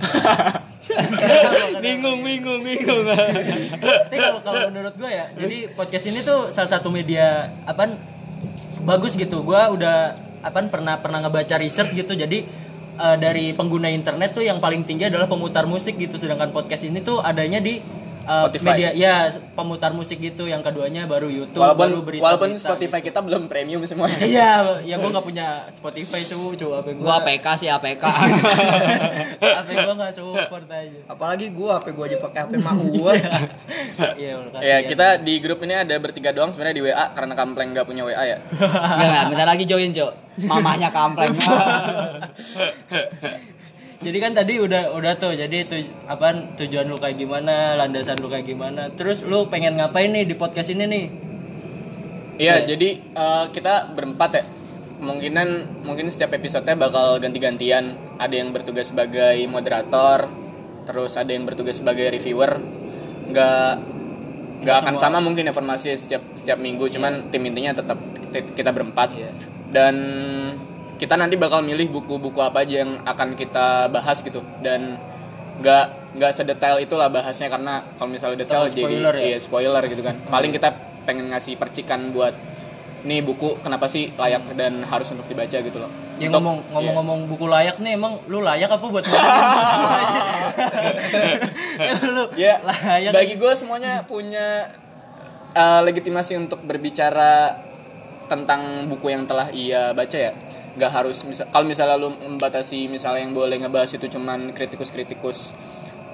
bingung, 1.84 2.24
bingung, 2.24 2.60
bingung. 2.64 3.04
Tapi 3.04 4.16
kalau 4.16 4.40
kalau 4.42 4.60
menurut 4.72 4.94
gue 4.96 5.10
ya, 5.10 5.30
jadi 5.36 5.70
podcast 5.76 6.04
ini 6.10 6.24
tuh 6.24 6.50
salah 6.50 6.70
satu 6.70 6.88
media 6.90 7.52
apaan 7.68 7.94
bagus 8.82 9.14
gitu. 9.14 9.44
Gua 9.44 9.68
udah 9.70 10.16
apaan 10.40 10.72
pernah 10.72 10.98
pernah 10.98 11.20
ngebaca 11.22 11.60
research 11.60 11.92
gitu. 11.94 12.16
Jadi 12.16 12.48
eh, 13.00 13.16
dari 13.16 13.56
pengguna 13.56 13.88
internet 13.88 14.36
tuh 14.36 14.44
yang 14.44 14.60
paling 14.60 14.84
tinggi 14.84 15.08
adalah 15.08 15.24
pemutar 15.24 15.64
musik 15.64 15.96
gitu. 15.96 16.20
Sedangkan 16.20 16.52
podcast 16.52 16.84
ini 16.84 17.00
tuh 17.00 17.24
adanya 17.24 17.58
di 17.58 17.80
eh, 18.20 18.44
Spotify. 18.46 18.68
media 18.70 18.88
ya 18.92 19.14
pemutar 19.52 19.90
musik 19.90 20.18
gitu. 20.18 20.44
Yang 20.44 20.62
keduanya 20.66 21.04
baru 21.04 21.26
YouTube, 21.26 21.58
walaupun 21.58 21.86
baru 21.88 21.98
berita. 22.00 22.22
walaupun 22.22 22.48
Spotify 22.54 23.00
kita 23.00 23.20
belum 23.20 23.46
premium 23.46 23.80
semuanya 23.82 24.20
Iya, 24.36 24.52
ya 24.82 24.94
gue 24.96 25.10
nggak 25.10 25.24
punya 25.24 25.64
Spotify 25.68 26.20
tuh, 26.22 26.52
coba 26.54 26.80
apa 26.80 26.90
Gua 26.92 27.18
APK 27.18 27.46
sih 27.56 27.68
APK. 27.68 28.04
apa 29.40 29.70
gue 29.86 29.94
nggak 29.94 30.12
support 30.12 30.64
aja. 30.66 31.00
apalagi 31.06 31.48
gue 31.48 31.70
HP 31.70 31.86
gue 31.90 32.04
aja 32.06 32.18
pakai 32.20 32.40
HP 32.44 32.52
mak 32.58 32.74
gue. 32.76 33.12
Iya, 34.16 34.32
ya 34.60 34.76
kita 34.82 35.06
di 35.18 35.34
grup 35.38 35.60
ini 35.62 35.74
ada 35.76 35.94
bertiga 35.96 36.30
doang 36.30 36.48
sebenarnya 36.48 36.76
di 36.76 36.84
WA 36.84 37.04
karena 37.12 37.34
Kampleng 37.34 37.70
nggak 37.72 37.84
punya 37.84 38.02
WA 38.02 38.24
ya 38.26 38.38
Enggak, 38.50 39.08
enggak, 39.08 39.24
bentar 39.32 39.46
lagi 39.48 39.64
join, 39.64 39.90
Cok. 39.90 40.12
Mamanya 40.46 40.88
kampleng. 40.88 41.32
Jadi 44.00 44.16
kan 44.16 44.32
tadi 44.32 44.56
udah 44.56 44.96
udah 44.96 45.12
tuh. 45.20 45.36
Jadi 45.36 45.68
tu, 45.68 45.76
apaan 46.08 46.56
tujuan 46.56 46.88
lu 46.88 46.96
kayak 46.96 47.20
gimana, 47.20 47.76
landasan 47.76 48.16
lu 48.16 48.32
kayak 48.32 48.48
gimana. 48.48 48.88
Terus 48.96 49.28
lu 49.28 49.52
pengen 49.52 49.76
ngapain 49.76 50.08
nih 50.08 50.24
di 50.24 50.32
podcast 50.32 50.72
ini 50.72 50.84
nih? 50.88 51.06
Iya, 52.40 52.64
jadi 52.64 52.88
eh, 52.96 53.44
kita 53.52 53.92
berempat 53.92 54.30
ya. 54.32 54.44
Kemungkinan 55.00 55.48
mungkin 55.84 56.08
setiap 56.08 56.32
episodenya 56.32 56.80
bakal 56.80 57.20
ganti-gantian. 57.20 58.16
Ada 58.16 58.40
yang 58.40 58.56
bertugas 58.56 58.88
sebagai 58.88 59.36
moderator, 59.48 60.28
terus 60.88 61.20
ada 61.20 61.32
yang 61.36 61.44
bertugas 61.44 61.76
sebagai 61.80 62.08
reviewer. 62.08 62.56
Nggak 63.28 63.72
nggak 64.60 64.76
akan 64.80 64.96
sama 64.96 65.24
mungkin 65.24 65.48
informasi 65.48 65.96
setiap 65.96 66.24
setiap 66.36 66.56
minggu, 66.56 66.88
cuman 66.88 67.28
tim 67.28 67.44
intinya 67.44 67.76
tetap 67.76 68.00
kita 68.32 68.72
berempat. 68.72 69.12
Iya. 69.12 69.32
Dan 69.72 69.94
kita 71.00 71.16
nanti 71.16 71.40
bakal 71.40 71.64
milih 71.64 71.88
buku-buku 71.88 72.44
apa 72.44 72.60
aja 72.60 72.84
yang 72.84 73.00
akan 73.08 73.32
kita 73.32 73.88
bahas 73.88 74.20
gitu 74.20 74.44
dan 74.60 75.00
nggak 75.64 75.86
nggak 76.20 76.32
sedetail 76.36 76.76
itulah 76.76 77.08
bahasnya 77.08 77.48
karena 77.48 77.80
kalau 77.96 78.12
misalnya 78.12 78.44
detail 78.44 78.68
jadi 78.68 78.84
spoiler 78.84 79.14
ya? 79.16 79.24
iya, 79.24 79.38
spoiler 79.40 79.82
gitu 79.88 80.02
kan. 80.04 80.12
Paling 80.28 80.52
kita 80.52 80.68
pengen 81.08 81.32
ngasih 81.32 81.56
percikan 81.56 82.12
buat 82.12 82.36
nih 83.00 83.24
buku 83.24 83.64
kenapa 83.64 83.88
sih 83.88 84.12
layak 84.12 84.52
dan 84.52 84.84
harus 84.84 85.08
untuk 85.08 85.24
dibaca 85.24 85.56
gitu 85.56 85.78
loh. 85.80 85.88
Ya 86.20 86.28
Untuk- 86.28 86.44
ngomong 86.44 86.68
ngomong-ngomong 86.68 87.20
buku 87.32 87.48
layak 87.48 87.80
nih 87.80 87.96
emang 87.96 88.20
lu 88.28 88.44
layak 88.44 88.68
apa 88.68 88.84
buat 88.84 89.04
Ya, 91.80 91.96
lu 92.12 92.28
iya. 92.36 92.60
ya 92.60 93.08
layak 93.08 93.12
bagi 93.16 93.34
gue 93.40 93.52
semuanya 93.56 94.04
punya 94.04 94.68
uh, 95.56 95.80
legitimasi 95.80 96.36
untuk 96.36 96.60
berbicara 96.60 97.56
tentang 98.28 98.84
buku 98.92 99.08
yang 99.08 99.24
telah 99.24 99.48
ia 99.48 99.96
baca 99.96 100.12
ya 100.12 100.36
nggak 100.78 100.92
harus 100.92 101.26
misal 101.26 101.50
kalau 101.50 101.66
misalnya 101.66 101.98
lu 101.98 102.14
membatasi 102.14 102.86
misalnya 102.86 103.26
yang 103.26 103.34
boleh 103.34 103.58
ngebahas 103.58 103.90
itu 103.90 104.06
cuman 104.06 104.54
kritikus-kritikus 104.54 105.50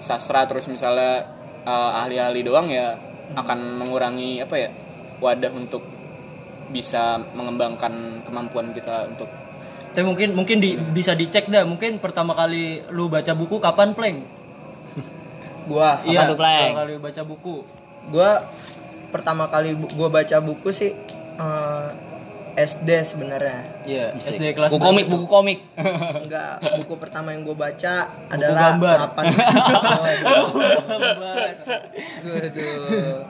sastra 0.01 0.49
terus 0.49 0.65
misalnya 0.69 1.29
uh, 1.69 2.01
ahli-ahli 2.01 2.41
doang 2.41 2.73
ya 2.73 2.97
akan 3.37 3.77
mengurangi 3.77 4.41
apa 4.41 4.55
ya 4.57 4.71
wadah 5.21 5.53
untuk 5.53 5.83
bisa 6.71 7.21
mengembangkan 7.35 8.23
kemampuan 8.27 8.75
kita 8.75 9.07
untuk 9.07 9.29
Tapi 9.97 10.05
mungkin 10.05 10.37
mungkin 10.37 10.61
di, 10.61 10.77
bisa 10.77 11.17
dicek 11.17 11.49
dah. 11.49 11.65
Mungkin 11.65 12.05
pertama 12.05 12.37
kali 12.37 12.85
lu 12.93 13.09
baca 13.09 13.33
buku 13.33 13.57
kapan, 13.57 13.97
Pleng? 13.97 14.21
Gue 15.73 15.89
Iya, 16.05 16.29
tuh, 16.29 16.37
Pleng? 16.37 16.77
pertama 16.77 16.81
kali 16.85 16.93
baca 17.01 17.23
buku. 17.25 17.57
gue 18.07 18.31
pertama 19.11 19.45
kali 19.51 19.75
gue 19.75 20.09
baca 20.13 20.37
buku 20.39 20.69
sih 20.71 20.95
eh, 21.41 21.89
SD 22.57 22.89
sebenarnya. 23.05 23.85
Iya, 23.85 24.17
Musik. 24.17 24.41
SD 24.41 24.57
kelas 24.57 24.73
buku 24.73 24.81
komik, 24.81 25.05
buku 25.13 25.27
komik. 25.29 25.59
Enggak, 26.25 26.57
buku 26.81 26.97
pertama 26.97 27.37
yang 27.37 27.45
gue 27.45 27.53
baca 27.53 27.95
adalah 28.33 28.81
gambar. 28.81 28.97
8 29.13 29.29
Waduh. 32.27 33.21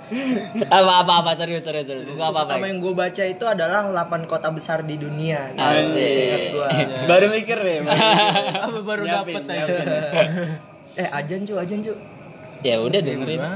apa 0.71 0.92
apa 1.02 1.12
apa 1.26 1.30
serius 1.35 1.66
serius 1.66 1.90
serius. 1.90 2.06
Buku 2.06 2.23
apa 2.23 2.47
apa? 2.47 2.54
Pertama 2.54 2.71
yang 2.71 2.78
gue 2.78 2.95
baca 2.95 3.23
itu 3.26 3.45
adalah 3.50 3.83
8 3.90 4.30
kota 4.30 4.49
besar 4.54 4.87
di 4.87 4.95
dunia. 4.95 5.50
Gitu. 5.50 5.66
Asik. 5.66 6.06
Seingat 6.06 6.42
gua. 6.54 6.68
Baru 7.11 7.26
mikir 7.35 7.59
deh. 7.59 7.83
baru 7.83 7.99
mikir. 7.99 8.62
Apa 8.62 8.78
baru 8.87 9.02
dapet 9.11 9.42
aja. 9.42 9.50
nyiapin. 9.50 9.87
Eh, 10.97 11.09
ajan 11.11 11.40
cu, 11.42 11.54
ajan 11.59 11.78
cu. 11.83 11.92
Ya 12.62 12.78
udah 12.78 13.00
dengerin. 13.02 13.42
Ya, 13.42 13.50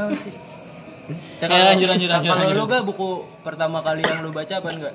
Ya, 1.40 1.74
lanjut, 1.74 1.90
lanjut, 1.90 2.06
lanjut, 2.06 2.30
Kalau 2.30 2.54
lu 2.54 2.64
gak 2.70 2.82
buku 2.86 3.26
pertama 3.42 3.82
kali 3.82 4.06
yang 4.06 4.22
lu 4.22 4.30
baca 4.30 4.62
apa 4.62 4.70
enggak? 4.70 4.94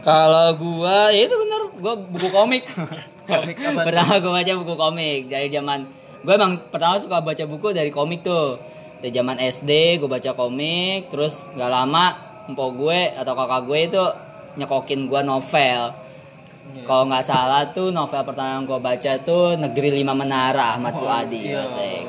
Kalau 0.00 0.56
gua 0.56 1.12
ya 1.12 1.28
itu 1.28 1.36
bener, 1.36 1.60
gua 1.76 1.94
buku 1.96 2.28
komik. 2.32 2.64
Komik 3.30 3.56
apa? 3.62 3.86
pertama 3.86 4.14
gua 4.18 4.32
baca 4.40 4.52
buku 4.58 4.74
komik 4.74 5.20
dari 5.30 5.48
zaman 5.52 5.86
gua 6.24 6.34
emang 6.34 6.58
pertama 6.72 6.98
suka 6.98 7.20
baca 7.22 7.44
buku 7.46 7.76
dari 7.76 7.92
komik 7.92 8.24
tuh. 8.24 8.56
Dari 9.00 9.12
zaman 9.16 9.40
SD 9.40 10.00
gua 10.00 10.20
baca 10.20 10.30
komik, 10.36 11.08
terus 11.08 11.48
gak 11.56 11.72
lama 11.72 12.30
empok 12.50 12.70
gue 12.74 13.00
atau 13.14 13.32
kakak 13.38 13.62
gue 13.70 13.78
itu 13.86 14.04
nyekokin 14.58 15.06
gua 15.06 15.22
novel. 15.22 15.94
Kalau 16.80 17.04
nggak 17.04 17.22
salah 17.22 17.62
tuh 17.68 17.88
novel 17.88 18.22
pertama 18.22 18.50
yang 18.52 18.64
gue 18.64 18.78
baca 18.78 19.12
tuh 19.20 19.54
Negeri 19.54 19.90
Lima 19.92 20.12
Menara 20.12 20.74
Ahmad 20.74 20.92
Fuadi. 20.92 21.50
asik. 21.50 22.02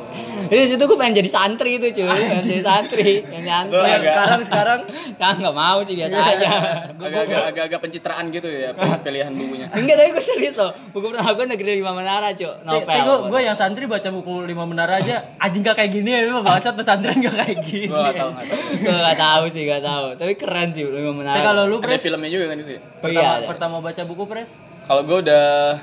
Jadi 0.43 0.61
situ 0.67 0.83
gue 0.83 0.97
pengen 0.97 1.15
jadi 1.15 1.29
santri 1.29 1.77
tuh 1.77 1.91
cuy, 1.91 2.07
pengen 2.07 2.41
jadi 2.41 2.61
santri, 2.61 3.11
yang 3.23 3.43
nyantri. 3.43 3.77
Gua 3.77 3.85
agak- 3.85 4.05
Sekarang 4.07 4.41
sekarang 4.41 4.79
Kan 5.21 5.35
nggak 5.37 5.53
mau 5.55 5.79
sih 5.81 5.93
biasa 5.93 6.17
aja. 6.17 6.49
Agak-agak 6.97 7.79
pencitraan 7.79 8.25
gitu 8.29 8.47
ya 8.47 8.73
pilihan 9.05 9.29
bukunya. 9.31 9.67
Enggak, 9.69 9.95
tapi 9.95 10.09
gue 10.11 10.23
serius 10.23 10.55
loh. 10.55 10.73
Buku 10.89 11.05
pertama 11.07 11.31
gue 11.31 11.45
Negeri 11.47 11.71
Lima 11.75 11.91
Menara, 11.91 12.31
Cuk. 12.31 12.63
Novel. 12.63 12.83
Tapi 12.83 12.99
gue 13.27 13.39
yang 13.41 13.53
santri 13.53 13.85
baca 13.85 14.09
buku 14.09 14.33
lima 14.43 14.63
menara 14.63 14.97
aja 14.97 15.37
anjing 15.37 15.61
gak 15.61 15.75
kayak 15.75 15.91
gini 15.91 16.09
ya 16.09 16.19
itu 16.21 16.31
bangsat 16.35 16.73
pesantren 16.73 17.17
gak 17.19 17.35
kayak 17.35 17.57
gini. 17.61 17.87
Gua 17.87 18.07
gak 18.07 18.15
tahu 18.17 18.29
enggak 18.31 18.47
tahu. 18.47 18.61
gue 18.73 18.95
gak 18.99 19.19
tahu 19.19 19.43
sih, 19.47 19.61
gak 19.63 19.83
tahu. 19.83 20.05
Tapi 20.15 20.33
keren 20.35 20.69
sih 20.69 20.83
Lima 20.83 21.11
Menara. 21.13 21.33
Tapi 21.33 21.45
kalau 21.45 21.63
lu 21.65 21.77
Ada 21.77 21.85
pres 21.87 22.01
filmnya 22.01 22.29
juga 22.29 22.45
kan 22.47 22.57
itu 22.57 22.71
ya? 22.71 22.81
pertama, 22.97 23.21
Iya, 23.21 23.29
ada. 23.31 23.45
pertama 23.47 23.75
baca 23.79 24.01
buku 24.03 24.23
pres 24.25 24.49
Kalau 24.85 25.01
gue 25.05 25.17
udah 25.23 25.77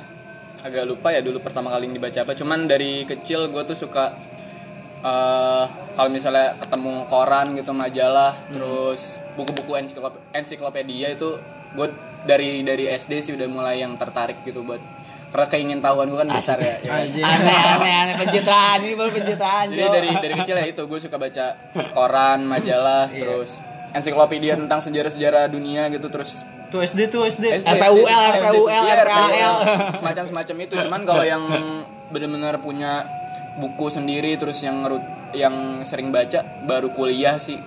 agak 0.58 0.84
lupa 0.84 1.14
ya 1.14 1.22
dulu 1.22 1.38
pertama 1.38 1.70
kali 1.70 1.88
yang 1.88 1.96
dibaca 1.96 2.18
apa. 2.24 2.32
Cuman 2.34 2.66
dari 2.66 3.06
kecil 3.06 3.48
gue 3.48 3.62
tuh 3.64 3.78
suka 3.78 4.12
eh 4.98 5.64
kalau 5.94 6.10
misalnya 6.10 6.58
ketemu 6.58 7.06
koran 7.06 7.54
gitu 7.54 7.70
majalah, 7.70 8.34
terus 8.50 9.22
buku-buku 9.38 9.78
ensiklop- 9.78 10.22
ensiklopedia 10.34 11.14
itu 11.14 11.38
gue 11.74 11.88
dari 12.26 12.66
dari 12.66 12.90
SD 12.90 13.22
sih 13.22 13.32
udah 13.38 13.46
mulai 13.46 13.78
yang 13.78 13.94
tertarik 13.94 14.42
gitu 14.42 14.66
buat 14.66 14.82
karena 15.28 15.46
keingin 15.46 15.80
tahuan 15.84 16.08
gue 16.08 16.18
kan 16.18 16.30
besar 16.32 16.56
ya. 16.56 16.80
ya 16.80 17.04
aneh, 17.04 17.20
aneh, 17.20 17.92
aneh. 18.08 18.14
Pencitraan. 18.16 18.78
Ini 18.80 18.94
baru 18.96 19.10
pencitraan, 19.12 19.64
Jadi 19.68 19.86
dari 19.92 20.10
dari 20.16 20.34
kecil 20.40 20.56
ya 20.56 20.66
itu 20.66 20.82
gue 20.88 20.98
suka 20.98 21.16
baca 21.20 21.46
koran, 21.92 22.48
majalah, 22.48 23.06
terus 23.12 23.60
ensiklopedia 23.92 24.56
tentang 24.56 24.80
sejarah-sejarah 24.80 25.48
dunia 25.52 25.92
gitu 25.92 26.08
terus 26.08 26.44
tuh 26.68 26.80
SD 26.80 27.08
tuh 27.08 27.24
SD. 27.24 27.64
SD, 27.64 27.68
RPUL, 27.68 28.04
RPUL, 28.38 28.68
iya, 28.68 29.02
RPAL. 29.02 29.54
semacam 29.98 30.24
semacam 30.28 30.56
itu. 30.64 30.74
Cuman 30.76 31.00
kalau 31.02 31.24
yang 31.24 31.42
benar-benar 32.08 32.60
punya 32.60 33.04
buku 33.58 33.90
sendiri 33.90 34.36
terus 34.38 34.62
yang 34.62 34.86
ngerut- 34.86 35.34
yang 35.34 35.82
sering 35.82 36.08
baca 36.08 36.44
baru 36.64 36.92
kuliah 36.92 37.36
sih. 37.36 37.58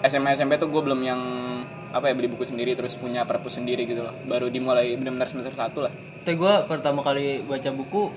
SMA 0.00 0.32
SMP 0.32 0.56
tuh 0.56 0.68
gue 0.68 0.80
belum 0.80 1.00
yang 1.02 1.20
apa 1.90 2.06
ya 2.06 2.14
beli 2.14 2.30
buku 2.30 2.46
sendiri 2.46 2.78
terus 2.78 2.94
punya 2.94 3.26
perpus 3.26 3.58
sendiri 3.58 3.84
gitu 3.84 4.06
loh. 4.06 4.14
Baru 4.24 4.46
dimulai 4.48 4.94
benar-benar 4.94 5.26
semester 5.26 5.52
satu 5.52 5.84
lah. 5.86 5.92
Tapi 6.22 6.36
gue 6.36 6.54
pertama 6.68 7.02
kali 7.02 7.42
baca 7.42 7.70
buku 7.72 8.12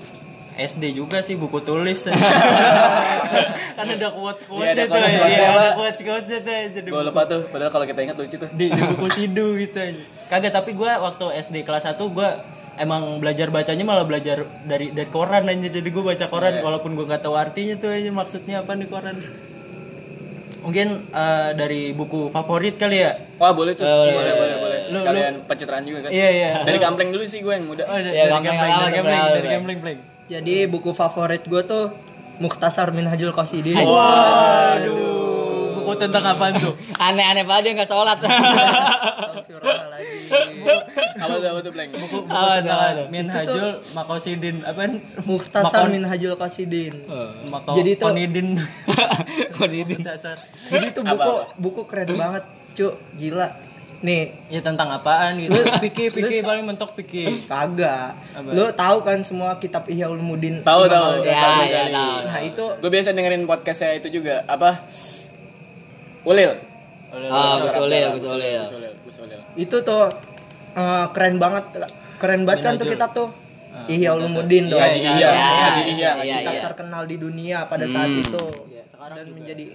SD 0.54 0.94
juga 0.94 1.18
sih 1.18 1.34
buku 1.34 1.58
tulis. 1.60 2.06
kan 3.76 3.86
ada 3.90 4.08
quotes 4.14 4.46
quotes 4.46 4.70
Iya, 4.70 4.86
itu 4.86 4.94
ya, 4.94 5.26
ya, 5.26 5.48
ada 5.50 5.70
quotes 5.74 6.00
quotes 6.06 6.30
itu 6.30 6.46
aja 6.46 6.78
di 6.78 6.88
gue 6.88 7.02
lupa 7.02 7.26
tuh 7.26 7.42
padahal 7.50 7.70
kalau 7.74 7.86
kita 7.86 8.00
ingat 8.06 8.16
lucu 8.16 8.36
tuh. 8.38 8.50
Di, 8.54 8.70
di 8.70 8.82
buku 8.86 9.06
sidu 9.10 9.58
gitu 9.58 9.78
aja. 9.82 10.02
Kagak 10.30 10.54
tapi 10.54 10.78
gue 10.78 10.86
waktu 10.86 11.24
SD 11.42 11.66
kelas 11.66 11.90
1 11.90 11.98
gue 11.98 12.28
emang 12.74 13.18
belajar 13.18 13.50
bacanya 13.50 13.82
malah 13.82 14.06
belajar 14.06 14.46
dari 14.62 14.90
dari 14.90 15.06
koran 15.10 15.46
aja 15.46 15.70
jadi 15.70 15.88
gue 15.90 16.04
baca 16.06 16.26
koran 16.26 16.58
walaupun 16.58 16.94
gue 16.94 17.06
nggak 17.06 17.22
tahu 17.22 17.34
artinya 17.34 17.74
tuh 17.74 17.90
aja 17.90 18.10
maksudnya 18.14 18.62
apa 18.62 18.78
di 18.78 18.86
koran. 18.86 19.18
Mungkin 20.64 20.88
eh, 21.12 21.50
dari 21.58 21.92
buku 21.92 22.30
favorit 22.30 22.78
kali 22.78 23.02
ya? 23.02 23.18
Wah 23.42 23.50
boleh 23.52 23.74
tuh. 23.74 23.84
Boleh, 23.84 24.14
boleh 24.14 24.32
boleh 24.38 24.56
boleh. 24.62 24.80
Lu- 24.94 25.02
sekalian 25.02 25.34
pencitraan 25.44 25.82
juga 25.82 26.08
kan. 26.08 26.10
Iya 26.14 26.28
iya. 26.30 26.50
Dari 26.62 26.78
kampleng 26.78 27.10
dulu 27.10 27.24
sih 27.26 27.42
gue 27.42 27.52
yang 27.52 27.66
muda. 27.66 27.84
Oh, 27.84 27.98
dari, 27.98 28.16
Ya, 28.16 28.30
dari 28.30 28.48
apa, 28.48 28.64
dari 28.80 28.92
gambling. 28.96 29.18
Gampang 29.18 29.66
dari 29.66 29.78
Bleng. 29.82 30.00
Jadi 30.24 30.64
buku 30.64 30.90
favorit 30.90 31.42
gue 31.42 31.62
tuh 31.62 31.92
Mukhtasar 32.36 32.90
Minhajul 32.90 33.30
Qasidin. 33.30 33.76
waduh 33.78 34.96
buku 35.76 35.92
tentang 35.96 36.24
apaan 36.26 36.56
tuh 36.56 36.72
Aneh-aneh 37.04 37.44
banget 37.44 37.62
dia 37.62 37.72
nggak 37.76 37.86
sholat. 37.86 38.16
Apa 41.14 41.34
tuh 41.34 41.46
apa 41.46 41.60
tuh 41.60 41.70
Bleng 41.70 41.90
buku 41.94 42.16
buku 42.20 42.30
Apa 42.30 42.40
tuh, 42.40 42.56
tentang 42.58 42.80
apa? 42.80 43.04
Minhajul 43.06 43.68
Makosidin 43.92 44.56
apaan 44.62 44.92
Mukhtasar 45.22 45.68
Makon- 45.84 45.92
Minhajul 45.92 46.34
Qasidin. 46.34 46.94
Mako- 47.46 47.76
Jadi 47.76 47.90
tuh- 47.94 48.08
Konidin 48.08 48.48
Konidin 49.52 50.00
dasar 50.08 50.40
Jadi 50.50 50.86
itu 50.88 51.00
buku 51.02 51.32
buku 51.58 51.82
keren 51.84 52.08
banget, 52.14 52.44
Cuk. 52.72 52.96
Gila. 53.14 53.48
Nih, 54.04 54.36
ya 54.52 54.60
tentang 54.60 54.92
apaan 54.92 55.40
gitu 55.40 55.56
pikir 55.80 56.12
pikir 56.12 56.44
paling 56.44 56.68
mentok 56.68 56.92
pikir 56.92 57.48
kagak. 57.48 58.12
Lu 58.52 58.68
tahu 58.76 59.00
kan 59.00 59.24
semua 59.24 59.56
kitab 59.56 59.88
Ihya 59.88 60.12
Ulumuddin? 60.12 60.60
tahu 60.60 60.84
tahu? 60.84 61.24
Ya, 61.24 61.64
ya, 61.64 61.88
tahu. 61.88 62.16
Nah, 62.28 62.40
itu 62.44 62.64
gue 62.84 62.90
biasa 62.92 63.16
dengerin 63.16 63.48
podcast 63.48 63.80
saya 63.80 63.96
itu 63.96 64.12
juga 64.12 64.44
apa 64.44 64.84
Ulil 66.24 66.52
Ah, 67.14 67.62
Gus 67.62 67.72
Ulil, 67.78 68.06
Gus 68.18 68.26
Ulil. 68.26 68.62
Gus 69.06 69.16
Ulil, 69.22 69.40
itu 69.54 69.76
tuh 69.80 70.04
eh, 70.74 71.06
keren 71.14 71.38
banget. 71.38 71.64
Keren 72.18 72.42
banget 72.42 72.60
kan 72.60 72.72
tuh 72.76 72.90
kitab 72.90 73.10
tuh. 73.14 73.28
Ihya 73.86 74.14
Ulumuddin 74.14 74.70
dong. 74.70 74.78
Iya, 74.78 74.94
iya, 74.94 75.12
iya, 75.18 75.30
iya, 75.32 75.70
iya, 75.90 76.10
iya, 76.22 76.36
kitab 76.42 76.54
iya. 76.58 76.62
terkenal 76.62 77.02
di 77.10 77.16
dunia 77.18 77.66
pada 77.66 77.86
saat 77.90 78.06
Hmm. 78.06 78.22
itu 78.22 78.44
dan 79.04 79.26
menjadi 79.36 79.66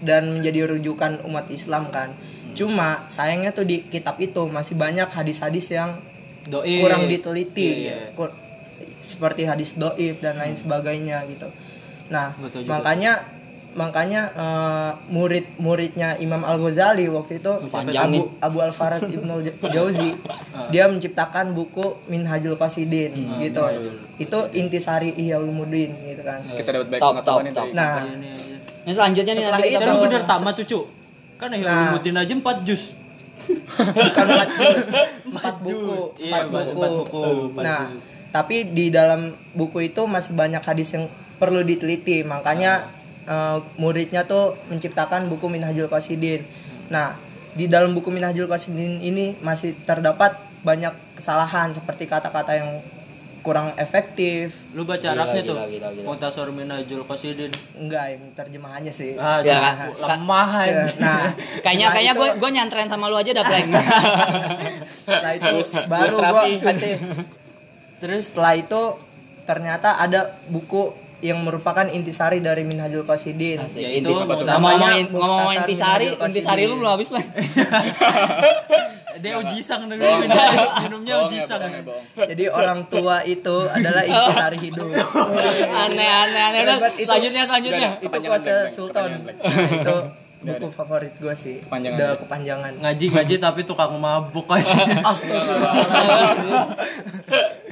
dan 0.00 0.22
menjadi 0.32 0.60
rujukan 0.72 1.20
umat 1.26 1.46
Islam 1.52 1.90
kan. 1.94 2.14
Cuma 2.52 2.88
sayangnya 3.06 3.50
tuh 3.50 3.62
di 3.62 3.82
kitab 3.82 4.16
itu 4.16 4.44
masih 4.44 4.74
banyak 4.74 5.06
hadis-hadis 5.06 5.68
yang 5.68 5.98
doi 6.44 6.80
kurang 6.80 7.04
diteliti 7.04 7.84
Iya, 7.84 7.96
iya. 8.06 8.08
Kur- 8.12 8.34
seperti 9.00 9.42
hadis 9.42 9.72
doif 9.74 10.18
dan 10.18 10.36
lain 10.36 10.52
sebagainya 10.52 11.24
gitu. 11.26 11.48
Nah 12.08 12.32
Betul 12.34 12.62
juga. 12.62 12.72
makanya 12.74 13.12
makanya 13.70 14.22
eh, 14.30 14.92
murid-muridnya 15.08 16.16
Imam 16.18 16.42
Al 16.42 16.58
Ghazali 16.58 17.06
waktu 17.06 17.38
itu 17.38 17.52
Panjang 17.68 18.04
Abu 18.06 18.12
nih. 18.12 18.22
Abu 18.38 18.58
Al 18.58 18.72
Farad 18.72 19.04
Ibnu 19.16 19.34
Jauzi 19.62 20.12
dia 20.68 20.84
menciptakan 20.86 21.52
buku 21.52 22.00
Minhajul 22.06 22.54
Qasidin 22.54 23.12
gitu. 23.38 23.64
Itu 24.16 24.38
intisari 24.52 25.14
Ihya 25.14 25.38
Ulumuddin 25.38 25.94
gitu 26.02 26.22
kan. 26.22 26.40
kita 26.40 26.68
dapat 26.70 26.88
baik 26.90 27.00
pengetahuan 27.00 27.44
dari 27.46 27.70
Nah, 27.70 28.02
Ini 28.82 28.90
selanjutnya 28.90 29.32
nih 29.32 29.42
Setelah 29.42 29.58
nanti 29.58 29.68
kita 29.70 29.92
bener 30.00 30.22
tamat 30.24 30.54
tuh 30.54 30.66
cu 30.66 30.80
kan 31.38 31.48
ya 31.48 31.62
Nah. 31.62 31.74
Ulumuddin 31.88 32.16
aja 32.16 32.32
4 32.32 32.66
jus 32.66 32.82
bukan 33.48 34.26
empat 34.28 34.48
juz, 34.52 34.84
empat 35.30 35.54
buku, 35.58 35.98
Iya, 36.18 36.44
empat 36.44 36.44
empat- 36.44 36.66
buku. 36.66 36.76
empat 36.76 36.90
buku, 36.92 37.22
empat 37.48 37.62
Nah, 37.62 37.82
juz. 37.88 38.04
tapi 38.28 38.56
di 38.68 38.86
dalam 38.90 39.20
buku 39.54 39.78
itu 39.84 40.02
masih 40.04 40.34
banyak 40.34 40.60
hadis 40.60 40.92
yang 40.92 41.06
perlu 41.38 41.62
diteliti, 41.62 42.20
makanya 42.22 42.90
eh, 43.24 43.56
muridnya 43.76 44.24
tuh 44.24 44.52
menciptakan 44.66 45.28
buku 45.28 45.46
Minhajul 45.46 45.86
Qasidin. 45.86 46.44
Nah, 46.88 47.12
di 47.52 47.64
dalam 47.64 47.92
buku 47.92 48.08
Minhajul 48.08 48.44
Qasidin 48.44 48.98
ini 48.98 49.36
masih 49.38 49.72
terdapat 49.82 50.34
banyak 50.60 50.90
kesalahan 51.14 51.70
seperti 51.70 52.04
kata-kata 52.04 52.52
yang 52.52 52.80
kurang 53.48 53.72
efektif, 53.80 54.60
lu 54.76 54.84
baca 54.84 55.00
Gila, 55.00 55.16
Arabnya 55.16 55.40
tuh. 55.40 55.56
Muhtasar 56.04 56.52
Minhajul 56.52 57.00
Qasidin 57.08 57.48
enggak 57.80 58.04
yang 58.12 58.22
terjemahannya 58.36 58.92
sih. 58.92 59.16
ah 59.16 59.40
Ya, 59.40 59.88
lemah 59.96 60.50
Ya, 60.68 60.84
aja 60.84 60.92
nah, 61.00 61.32
Kayaknya 61.64 61.86
kayaknya 61.88 62.12
gue 62.12 62.28
gue 62.36 62.50
nyantren 62.52 62.88
sama 62.92 63.08
lu 63.08 63.16
aja 63.16 63.32
dah 63.32 63.44
Pleng. 63.48 63.72
setelah 65.08 65.32
itu 65.32 65.56
baru 65.88 66.16
Aceh 66.60 66.96
Terus 68.04 68.22
setelah 68.28 68.52
itu 68.52 68.82
ternyata 69.48 69.96
ada 69.96 70.36
buku 70.52 70.92
yang 71.18 71.42
merupakan 71.42 71.86
intisari 71.90 72.38
dari 72.38 72.62
Minhajul 72.62 73.02
Qasidin. 73.02 73.58
Ya, 73.74 73.90
itu 73.90 74.06
ngomong-ngomong 74.06 74.46
Namanya 74.46 74.90
ngomong-ngomong 75.10 75.50
Mukhtasar 75.50 75.66
intisari, 75.66 76.06
intisari 76.14 76.62
lu 76.70 76.74
belum 76.78 76.92
habis 76.94 77.08
Pleng. 77.10 77.26
dia 79.18 79.34
uji 79.34 79.58
sang 79.58 79.90
minumnya 79.90 81.26
ya, 81.26 81.50
ya, 81.50 81.82
bohong. 81.82 82.06
Jadi 82.22 82.44
orang 82.46 82.86
tua 82.86 83.26
itu 83.26 83.56
adalah 83.66 84.06
intisari 84.06 84.58
hidup. 84.62 84.94
Aneh 85.90 86.06
aneh 86.06 86.42
aneh. 86.54 86.60
Selanjutnya 87.02 87.42
selanjutnya. 87.42 87.88
Itu 87.98 88.16
kuasa 88.22 88.70
sultan. 88.70 89.26
Nah, 89.26 89.34
itu 89.74 89.96
buku 90.38 90.66
favorit 90.70 91.12
gue 91.18 91.34
sih. 91.34 91.56
Kepanjangan 91.66 91.98
udah 91.98 92.10
ya? 92.10 92.20
kepanjangan. 92.22 92.72
Ngaji 92.78 93.06
ngaji 93.10 93.34
tapi 93.42 93.60
tukang 93.66 93.98
mabuk 93.98 94.46
aja. 94.50 94.74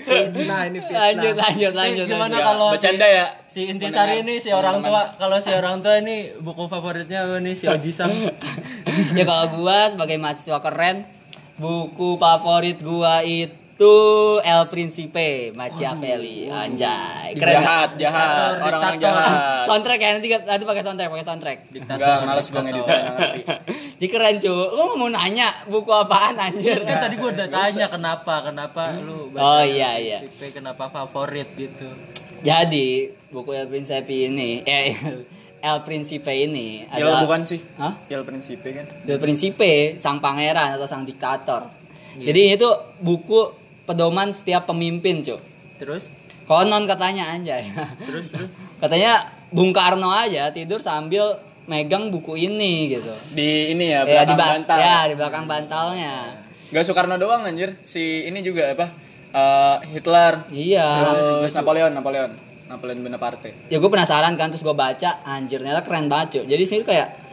Fitnah 0.06 0.60
ini 0.70 0.78
fitnah. 0.78 1.02
Lanjut 1.10 1.34
lanjut 1.34 1.72
lanjut 1.74 2.06
gimana 2.06 2.30
lanjut. 2.30 2.46
kalau 2.46 2.66
bercanda 2.70 3.06
si, 3.06 3.16
ya? 3.18 3.26
si 3.50 3.60
intisari 3.66 4.22
ini 4.22 4.34
si 4.38 4.54
orang 4.54 4.78
tua 4.78 5.10
kalau 5.18 5.38
si 5.42 5.50
orang 5.50 5.82
tua 5.82 5.98
ini 5.98 6.30
buku 6.38 6.70
favoritnya 6.70 7.26
apa 7.26 7.42
nih 7.42 7.58
si 7.58 7.66
Ojisam 7.66 8.14
ya 9.18 9.24
kalau 9.26 9.46
gua 9.58 9.90
sebagai 9.90 10.14
mahasiswa 10.22 10.62
keren 10.62 11.02
buku 11.58 12.22
favorit 12.22 12.78
gua 12.78 13.26
itu 13.26 13.65
El 13.76 14.62
Principe 14.72 15.52
Machiavelli. 15.52 16.48
Anjay 16.48 17.36
keren. 17.36 17.60
jahat 17.60 17.90
jahat. 18.00 18.56
Orang-orang 18.56 18.96
jahat. 18.96 19.68
Soundtrack 19.68 20.00
ya 20.00 20.08
nanti 20.16 20.28
nanti 20.32 20.64
pakai 20.64 20.82
soundtrack 20.82 21.10
pakai 21.12 21.26
soundtrack. 21.28 21.58
Enggak 21.76 22.24
males 22.24 22.48
gue 22.48 22.62
ngedit 22.64 22.84
ngerti. 22.88 23.40
Jadi 24.00 24.06
keren 24.08 24.36
cu. 24.40 24.54
Lu 24.72 24.82
mau 24.96 25.08
nanya 25.12 25.48
buku 25.68 25.92
apaan 25.92 26.40
anjir? 26.40 26.80
Kan 26.88 27.04
tadi 27.04 27.20
gue 27.20 27.28
udah 27.28 27.48
tanya 27.52 27.86
kenapa 27.92 28.34
kenapa 28.48 28.96
lu 28.96 29.28
baca 29.28 29.44
Oh, 29.44 29.62
iya, 29.64 30.00
iya. 30.00 30.18
Principe, 30.24 30.56
kenapa 30.56 30.88
favorit 30.88 31.48
gitu. 31.52 31.88
Jadi 32.40 33.12
buku 33.28 33.52
El 33.52 33.68
Principe 33.68 34.12
ini 34.12 34.64
eh 34.64 34.96
El 35.68 35.78
Principe 35.84 36.32
ini 36.32 36.86
ya 36.88 37.12
adalah 37.12 37.28
bukan 37.28 37.44
sih. 37.44 37.60
Hah? 37.76 37.92
ya 38.08 38.24
Principe 38.24 38.72
kan. 38.72 38.86
Del 39.04 39.20
Principe, 39.20 40.00
sang 40.00 40.16
pangeran 40.24 40.80
atau 40.80 40.88
sang 40.88 41.04
diktator. 41.04 41.68
Jadi 42.16 42.56
itu 42.56 42.68
buku 43.04 43.65
pedoman 43.86 44.28
setiap 44.28 44.66
pemimpin, 44.66 45.22
Cuk. 45.22 45.40
terus 45.76 46.10
Konon 46.44 46.84
katanya 46.84 47.26
anjay. 47.28 47.66
terus 48.00 48.30
terus 48.30 48.50
katanya 48.82 49.18
Bung 49.48 49.70
Karno 49.70 50.10
aja 50.10 50.50
tidur 50.50 50.78
sambil 50.78 51.38
megang 51.64 52.08
buku 52.08 52.34
ini 52.36 52.92
gitu. 52.92 53.10
di 53.32 53.70
ini 53.70 53.90
ya 53.90 54.02
Ya, 54.02 54.22
di 54.22 54.30
belakang 54.30 54.36
ba- 54.36 54.50
bantal 54.54 54.78
Ya, 54.78 54.98
di 55.04 55.14
belakang 55.14 55.44
bantalnya. 55.44 56.14
Gak 56.66 56.82
Soekarno 56.82 57.14
doang 57.14 57.42
anjir 57.42 57.78
si 57.82 58.22
ini 58.24 58.40
juga 58.40 58.68
apa 58.68 58.86
Eh, 59.28 59.76
Hitler 59.92 60.46
Iya. 60.48 60.88
terus 61.42 61.52
Napoleon 61.52 61.90
Napoleon 61.90 62.30
Napoleon 62.66 62.98
Bonaparte 63.00 63.68
Ya 63.68 63.76
gue 63.76 63.86
penasaran 63.86 64.32
kan 64.32 64.48
terus 64.48 64.62
gue 64.62 64.72
baca 64.72 65.20
anjir 65.24 65.58
ternyata 65.58 65.82
keren 65.82 66.06
banget, 66.06 66.28
Cuk. 66.32 66.44
Jadi 66.46 66.62
sini 66.64 66.82
kayak 66.82 67.25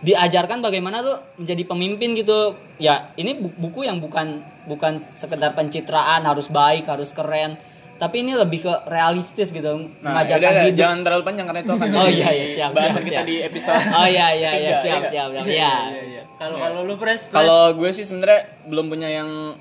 diajarkan 0.00 0.58
bagaimana 0.58 1.00
tuh 1.00 1.16
menjadi 1.36 1.62
pemimpin 1.64 2.14
gitu. 2.14 2.54
Ya, 2.76 3.10
ini 3.14 3.34
bu- 3.34 3.52
buku 3.52 3.82
yang 3.82 3.98
bukan 3.98 4.40
bukan 4.64 4.96
sekedar 5.04 5.52
pencitraan 5.52 6.22
harus 6.22 6.46
baik, 6.46 6.84
harus 6.84 7.10
keren. 7.10 7.58
Tapi 7.94 8.22
ini 8.22 8.30
lebih 8.32 8.62
ke 8.62 8.72
realistis 8.86 9.50
gitu, 9.50 9.74
Nah, 9.98 10.14
mengajarkan 10.14 10.38
yaudah, 10.54 10.64
hidup. 10.64 10.78
jangan 10.78 10.98
terlalu 11.02 11.22
panjang 11.24 11.46
karena 11.46 11.60
itu 11.60 11.72
akan 11.72 11.88
Oh 11.98 12.06
jadi 12.06 12.14
iya 12.14 12.28
iya 12.30 12.46
siap 12.48 12.70
bahasan 12.70 12.94
siap, 12.94 13.02
kita 13.02 13.10
siap. 13.12 13.26
di 13.26 13.36
episode 13.42 13.82
Oh 13.90 14.06
iya 14.06 14.26
iya 14.30 14.50
iya 14.52 14.70
tiga, 14.70 14.76
siap 14.78 15.00
ya. 15.00 15.08
siap 15.08 15.28
siap. 15.28 15.44
Iya. 15.44 15.72
iya 15.90 16.02
iya 16.06 16.22
kalau 16.38 16.56
kalau 16.56 16.80
lu 16.84 16.94
pres 16.94 17.26
Pres? 17.26 17.34
Kalau 17.34 17.74
gue 17.74 17.90
sih 17.90 18.04
sebenarnya 18.04 18.40
belum 18.64 18.86
punya 18.86 19.10
yang 19.10 19.58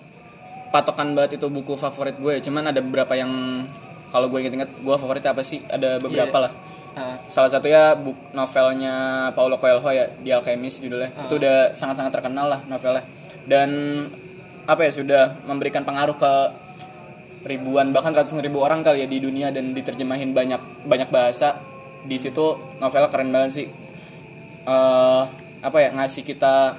patokan 0.70 1.12
banget 1.12 1.32
itu 1.36 1.48
buku 1.48 1.74
favorit 1.76 2.14
gue. 2.16 2.38
Cuman 2.40 2.64
ada 2.68 2.78
beberapa 2.78 3.14
yang 3.14 3.66
kalau 4.08 4.30
gue 4.30 4.38
inget-inget 4.38 4.70
gue 4.76 4.96
favoritnya 4.96 5.32
apa 5.32 5.42
sih? 5.42 5.66
Ada 5.66 5.98
beberapa 5.98 6.30
Iya. 6.32 6.44
lah. 6.44 6.52
Ah, 6.98 7.16
Salah 7.28 7.48
satunya 7.48 7.94
buk 7.94 8.18
novelnya 8.32 8.96
Paulo 9.32 9.56
Coelho 9.56 9.86
ya, 9.88 10.10
The 10.18 10.32
Alchemist 10.34 10.82
judulnya. 10.82 11.14
Ah. 11.14 11.26
Itu 11.26 11.38
udah 11.38 11.72
sangat-sangat 11.72 12.10
terkenal 12.12 12.50
lah 12.50 12.60
novelnya. 12.66 13.06
Dan 13.46 13.70
apa 14.66 14.82
ya 14.82 14.92
sudah 14.92 15.24
memberikan 15.46 15.82
pengaruh 15.82 16.18
ke 16.18 16.34
ribuan 17.46 17.96
bahkan 17.96 18.12
ratusan 18.12 18.42
ribu 18.42 18.60
orang 18.60 18.84
kali 18.84 19.00
ya 19.00 19.08
di 19.08 19.18
dunia 19.18 19.48
dan 19.48 19.72
diterjemahin 19.72 20.34
banyak 20.34 20.60
banyak 20.84 21.08
bahasa. 21.08 21.62
Di 22.02 22.18
situ 22.18 22.46
novelnya 22.78 23.08
keren 23.08 23.30
banget 23.30 23.52
sih. 23.54 23.68
eh 24.66 25.24
apa 25.58 25.78
ya 25.80 25.90
ngasih 25.92 26.24
kita 26.24 26.76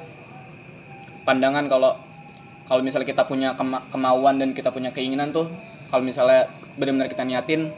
pandangan 1.24 1.64
kalau 1.66 1.96
kalau 2.64 2.84
misalnya 2.84 3.06
kita 3.06 3.24
punya 3.24 3.52
kema- 3.52 3.80
kemauan 3.88 4.36
dan 4.36 4.52
kita 4.52 4.68
punya 4.68 4.92
keinginan 4.92 5.32
tuh 5.32 5.48
kalau 5.88 6.04
misalnya 6.04 6.48
benar-benar 6.76 7.08
kita 7.08 7.24
niatin 7.24 7.72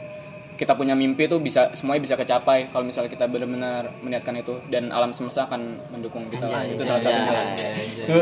kita 0.61 0.77
punya 0.77 0.93
mimpi 0.93 1.25
tuh 1.25 1.41
bisa 1.41 1.73
semuanya 1.73 2.05
bisa 2.05 2.13
kecapai 2.13 2.69
kalau 2.69 2.85
misalnya 2.85 3.09
kita 3.09 3.25
benar-benar 3.25 3.89
meniatkan 4.05 4.37
itu 4.37 4.61
dan 4.69 4.93
alam 4.93 5.09
semesta 5.09 5.49
akan 5.49 5.81
mendukung 5.89 6.29
kita 6.29 6.45
lah 6.45 6.61
Anjay, 6.61 6.77
itu 6.77 6.83
salah 6.85 7.01
satunya 7.01 7.33
lah. 7.33 7.45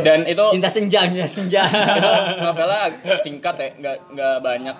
dan 0.07 0.19
itu 0.23 0.45
Cinta 0.55 0.71
senja, 0.71 1.03
cinta 1.03 1.27
senja. 1.27 1.61
itu 1.67 2.11
novelnya 2.39 2.79
singkat 3.19 3.55
ya 3.59 3.67
nggak 3.75 3.97
nggak 4.15 4.35
banyak 4.39 4.75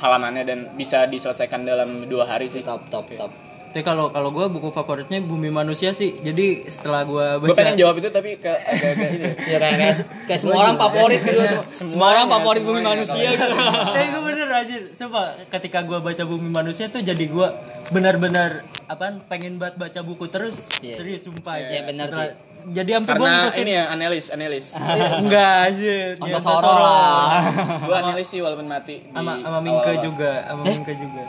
halamannya 0.00 0.42
dan 0.48 0.58
bisa 0.80 1.04
diselesaikan 1.04 1.68
dalam 1.68 2.08
dua 2.08 2.24
hari 2.24 2.48
sih 2.48 2.64
top 2.64 2.88
top 2.88 3.04
top. 3.20 3.28
Tapi 3.68 3.82
kalau 3.82 4.08
kalau 4.08 4.28
gue 4.28 4.46
buku 4.48 4.68
favoritnya 4.68 5.20
Bumi 5.20 5.48
Manusia 5.48 5.92
sih. 5.92 6.16
Jadi 6.16 6.64
setelah 6.66 7.04
gue 7.04 7.26
gue 7.38 7.48
baca 7.48 7.58
pengen 7.58 7.76
jawab 7.76 7.96
itu 7.96 8.08
tapi 8.08 8.34
ke 8.34 8.48
agak-agak 8.48 9.10
ini. 9.12 9.28
Ya 9.52 9.56
kayak 9.56 9.76
kayak, 9.76 9.94
kayak 10.24 10.40
semua 10.40 10.56
orang 10.62 10.76
favorit 10.76 11.20
gitu. 11.20 11.40
Semua 11.70 12.06
orang 12.10 12.28
favorit 12.28 12.62
bumi 12.62 12.80
manusia 12.80 13.28
gitu. 13.28 13.44
Tapi 13.94 14.06
gue 14.08 14.22
bener 14.24 14.48
aja, 14.50 14.76
coba 14.98 15.20
ketika 15.48 15.78
gue 15.80 15.98
baca 15.98 16.22
Bumi 16.24 16.48
Manusia 16.48 16.88
tuh 16.88 17.00
jadi 17.00 17.24
gue 17.24 17.48
benar-benar 17.88 18.50
apaan 18.84 19.20
pengen 19.22 19.56
banget 19.56 19.76
baca 19.76 20.00
buku 20.02 20.26
terus. 20.26 20.68
Iya. 20.78 20.96
serius 20.96 21.24
sumpah 21.24 21.56
Iya, 21.56 21.84
bener 21.84 22.08
Setelah- 22.08 22.32
sih. 22.34 22.46
Jadi 22.68 22.90
sampai 22.90 23.14
gue 23.14 23.22
karena 23.22 23.38
ngikutin 23.38 23.62
ini 23.62 23.72
ya 23.72 23.84
analis 23.88 24.24
analis. 24.28 24.66
Enggak 25.22 25.52
aja 25.68 25.94
Untuk 26.18 26.40
Soro 26.42 26.72
lah. 26.74 27.40
gue 27.80 27.96
analis 27.96 28.26
sih 28.26 28.40
walaupun 28.40 28.66
mati 28.66 29.00
sama 29.08 29.38
sama 29.38 29.58
Mingke 29.58 29.92
juga 30.02 30.32
sama 30.44 30.62
Mingke 30.64 30.92
juga 30.94 31.22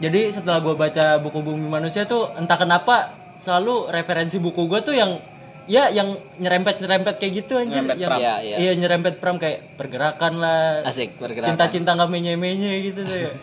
jadi 0.00 0.32
setelah 0.32 0.64
gue 0.64 0.72
baca 0.72 1.20
buku 1.20 1.38
Bumi 1.44 1.68
Manusia 1.68 2.08
tuh 2.08 2.32
entah 2.40 2.56
kenapa 2.56 3.12
selalu 3.36 3.92
referensi 3.92 4.40
buku 4.40 4.64
gue 4.64 4.80
tuh 4.80 4.96
yang 4.96 5.20
ya 5.68 5.92
yang 5.92 6.16
nyerempet 6.40 6.80
nyerempet 6.80 7.20
kayak 7.20 7.32
gitu 7.44 7.60
anjir. 7.60 7.84
Nyerempet 7.84 7.96
yang 8.00 8.10
pram. 8.10 8.20
Iya, 8.42 8.72
nyerempet 8.80 9.14
pram 9.20 9.36
kayak 9.36 9.76
pergerakan 9.76 10.40
lah. 10.40 10.82
Asik 10.88 11.20
bergerak. 11.20 11.46
cinta-cinta 11.46 11.94
nggak 11.94 12.10
menye-menye 12.10 12.80
gitu 12.90 13.04
tuh 13.04 13.18
ya. 13.28 13.32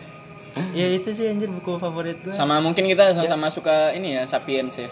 Ya 0.74 0.90
itu 0.90 1.14
sih 1.14 1.30
anjir 1.30 1.46
buku 1.54 1.78
favorit 1.78 2.18
gue 2.18 2.34
sama 2.34 2.58
mungkin 2.58 2.90
kita 2.90 3.14
sama-sama 3.14 3.46
suka 3.46 3.94
ini 3.94 4.18
ya 4.18 4.26
sapiens 4.26 4.74
ya 4.82 4.90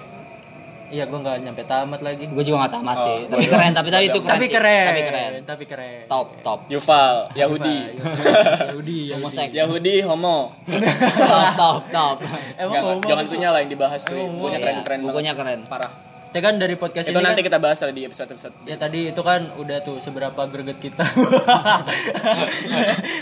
iya 0.89 1.05
gue 1.05 1.17
nggak 1.17 1.37
nyampe 1.41 1.63
tamat 1.63 2.01
lagi 2.01 2.25
Gue 2.27 2.41
juga 2.41 2.65
gak 2.65 2.73
tamat 2.79 2.97
sih. 3.01 3.17
Oh, 3.27 3.29
Tapi 3.33 3.45
keren, 3.47 3.71
tapi 3.73 3.89
tadi 3.89 4.05
itu 4.07 4.19
keren. 4.19 4.31
tapi 4.31 4.45
sih. 4.45 4.51
keren 4.53 4.87
Tapi 4.87 5.03
keren. 5.03 5.31
tapi 5.43 5.63
keren 5.65 6.01
Top 6.07 6.27
top. 6.41 6.59
Yuval 6.67 7.15
Yahudi 7.33 7.77
Yahudi 7.97 8.99
Yahudi. 9.11 9.45
Yahudi 9.53 9.95
homo 10.03 10.53
top 11.21 11.47
top 11.55 11.81
top. 11.91 12.17
emang 12.61 12.71
Nggak, 12.71 12.83
homo 12.85 13.01
jangan 13.05 13.25
tuh? 13.25 13.31
punya 13.35 13.49
lah 13.51 13.59
yang 13.61 13.71
dibahas 13.71 14.01
tuh 14.03 14.17
bukunya 14.19 14.57
Iya, 14.57 14.63
keren-keren 14.63 14.99
Bukunya 15.03 15.33
keren. 15.35 15.61
parah 15.67 15.93
ya 16.37 16.45
kan 16.45 16.61
dari 16.61 16.77
podcast 16.77 17.09
itu 17.09 17.17
ini 17.17 17.25
nanti 17.25 17.41
kan, 17.41 17.49
kita 17.49 17.57
bahas 17.57 17.81
di 17.81 18.03
episode-episode 18.05 18.53
Ya 18.69 18.77
tadi 18.77 19.09
itu 19.09 19.23
kan 19.25 19.49
udah 19.57 19.81
tuh 19.81 20.05
seberapa 20.05 20.37
greget 20.45 20.77
kita. 20.77 21.01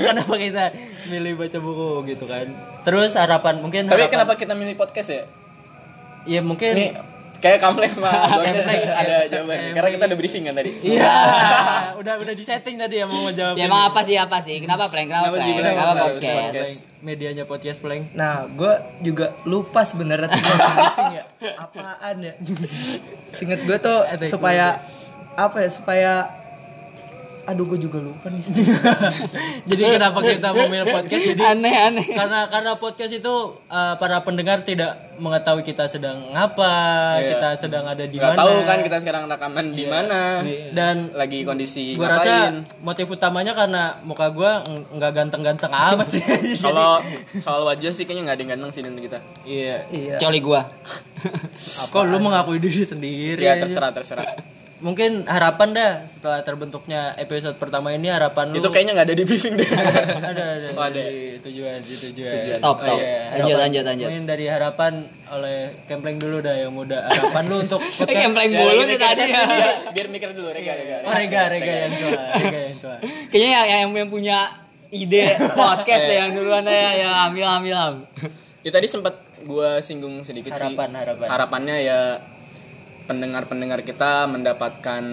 kenapa 0.02 0.34
kita 0.34 0.74
milih 1.06 1.38
baca 1.38 1.58
buku 1.62 2.10
gitu 2.10 2.26
kan? 2.26 2.50
Terus 2.82 3.14
harapan 3.14 3.62
mungkin 3.62 3.86
tapi 3.86 4.02
harapan, 4.02 4.26
kenapa 4.26 4.32
kita 4.34 4.58
milih 4.58 4.74
podcast 4.74 5.14
ya 5.14 5.22
Ya 6.26 6.42
mungkin 6.42 6.74
ini 6.74 6.90
kayak 7.44 7.60
sama 7.60 8.08
Bang 8.40 8.56
Des 8.56 8.64
ada 8.72 9.28
jawabannya 9.28 9.76
karena 9.76 9.90
kita 9.92 10.04
udah 10.08 10.18
briefing 10.18 10.44
kan 10.48 10.54
tadi 10.56 10.72
Iya, 10.80 11.12
udah 12.00 12.14
udah 12.24 12.34
disetting 12.34 12.80
tadi 12.80 13.04
ya 13.04 13.06
mau 13.06 13.28
jawab. 13.28 13.60
Ya 13.60 13.68
emang 13.68 13.92
apa 13.92 14.00
sih 14.00 14.16
apa 14.16 14.40
sih? 14.40 14.64
Kenapa 14.64 14.88
prank? 14.88 15.12
Kenapa 15.12 15.28
Kenapa 15.28 15.44
sih 15.44 15.52
prank? 15.52 15.60
prank? 15.60 15.76
Kenapa 15.76 15.92
Kenapa 15.92 16.14
podcast? 16.16 16.74
Medianya 17.04 17.44
podcast 17.44 17.78
Pleng. 17.84 18.02
Nah, 18.16 18.48
gue 18.48 18.72
juga 19.04 19.36
lupa 19.44 19.84
sebenarnya 19.84 20.32
briefing 20.32 21.12
ya. 21.20 21.24
Apaan 21.60 22.16
ya? 22.24 22.32
Singet 23.36 23.60
gue 23.68 23.76
tuh 23.76 24.08
supaya 24.24 24.80
apa 25.36 25.56
ya? 25.60 25.68
Supaya 25.68 26.12
aduh 27.44 27.64
gue 27.68 27.78
juga 27.84 28.00
lupa 28.00 28.32
nih. 28.32 28.40
Jadi 29.70 29.82
kenapa 29.84 30.18
kita 30.24 30.48
memilih 30.56 30.86
podcast? 30.88 31.24
Jadi 31.28 31.42
Aneh 31.44 31.74
aneh. 31.76 32.06
karena 32.08 32.48
karena 32.48 32.72
podcast 32.80 33.12
itu 33.12 33.34
uh, 33.68 33.94
para 34.00 34.20
pendengar 34.24 34.64
tidak 34.64 35.12
mengetahui 35.14 35.62
kita 35.62 35.86
sedang 35.86 36.34
ngapa, 36.34 36.74
Iya. 37.22 37.28
kita 37.36 37.48
sedang 37.60 37.84
ada 37.86 38.02
di 38.02 38.18
mana. 38.18 38.34
tahu 38.34 38.66
kan 38.66 38.82
kita 38.82 38.98
sekarang 38.98 39.30
rekaman 39.30 39.70
di 39.70 39.86
mana 39.86 40.42
Dan 40.74 41.14
lagi 41.14 41.46
kondisi 41.46 41.94
gua 41.94 42.18
rasa 42.18 42.50
motif 42.82 43.06
utamanya 43.06 43.54
karena 43.54 44.02
muka 44.02 44.26
gua 44.34 44.64
ng- 44.66 44.98
nggak 44.98 45.12
ganteng-ganteng 45.14 45.70
amat 45.70 46.08
sih. 46.10 46.24
Kalau 46.64 46.98
soal 47.38 47.62
wajah 47.62 47.94
sih 47.94 48.08
kayaknya 48.08 48.32
nggak 48.32 48.36
ada 48.36 48.42
yang 48.42 48.52
ganteng 48.58 48.70
sih 48.74 48.80
dari 48.82 49.02
kita 49.04 49.18
iya. 49.46 49.86
iya. 49.92 50.16
Kecuali 50.18 50.40
gua. 50.42 50.66
Kok 51.94 52.04
lu 52.08 52.18
mengakui 52.18 52.58
diri 52.58 52.82
sendiri? 52.82 53.42
ya 53.44 53.60
terserah 53.60 53.92
terserah 53.94 54.53
Mungkin 54.84 55.24
harapan 55.24 55.72
dah 55.72 55.92
setelah 56.04 56.44
terbentuknya 56.44 57.16
episode 57.16 57.56
pertama 57.56 57.88
ini 57.90 58.06
harapan 58.06 58.52
lu 58.52 58.60
itu 58.60 58.68
kayaknya 58.68 58.92
nggak 58.92 59.06
ada 59.08 59.16
di 59.16 59.24
briefing 59.24 59.56
deh 59.56 59.64
ada 59.72 60.44
ada, 60.52 60.68
Oh, 60.70 60.84
ada. 60.84 61.00
Di 61.00 61.40
tujuan 61.40 61.80
di 61.80 61.94
tujuan. 62.04 62.60
Top, 62.60 62.78
top. 62.78 63.00
iya. 63.00 63.32
Lanjut, 63.32 63.40
Harapan- 63.48 63.60
lanjut, 63.64 63.82
lanjut. 63.82 64.06
Mungkin 64.06 64.24
dari 64.26 64.44
harapan 64.44 64.92
oleh 65.26 65.56
Kempleng 65.84 66.18
dulu 66.18 66.36
dah 66.38 66.52
yang 66.54 66.68
muda. 66.70 67.08
Harapan 67.08 67.42
lu 67.46 67.56
untuk 67.58 67.80
Eh 67.80 67.88
podcast. 67.98 68.20
kempleng 68.22 68.50
Ya, 68.50 68.58
mulu 68.58 68.68
biar 68.70 68.76
nih 68.76 68.92
mikir- 68.92 69.08
tadi 69.08 69.22
ya. 69.24 69.42
biar- 69.88 70.10
mikir 70.12 70.28
dulu 70.30 70.48
rega 70.48 70.72
rega 70.74 70.96
Oh, 71.00 71.12
rega, 71.12 71.42
rega 71.48 71.72
yang 71.80 71.92
tua, 71.94 72.22
rega 72.34 72.58
yang 72.62 72.76
tua. 72.76 72.96
Kayaknya 73.32 73.48
yang, 73.50 73.66
yang, 73.66 73.90
yang 73.96 74.08
punya 74.08 74.38
ide 74.90 75.24
podcast 75.54 76.04
deh 76.04 76.16
yang 76.18 76.30
duluan 76.30 76.62
ya, 76.62 76.90
ya 76.94 77.08
ambil 77.24 77.46
ambil 77.48 77.74
am. 77.74 77.94
ya 78.60 78.70
tadi 78.70 78.84
sempat 78.84 79.16
gua 79.42 79.76
singgung 79.78 80.20
sedikit 80.20 80.52
sih 80.52 80.60
Harapan, 80.62 80.92
harapan. 80.94 81.26
harapannya 81.26 81.76
ya 81.80 81.98
pendengar-pendengar 83.04 83.84
kita 83.84 84.26
mendapatkan 84.28 85.04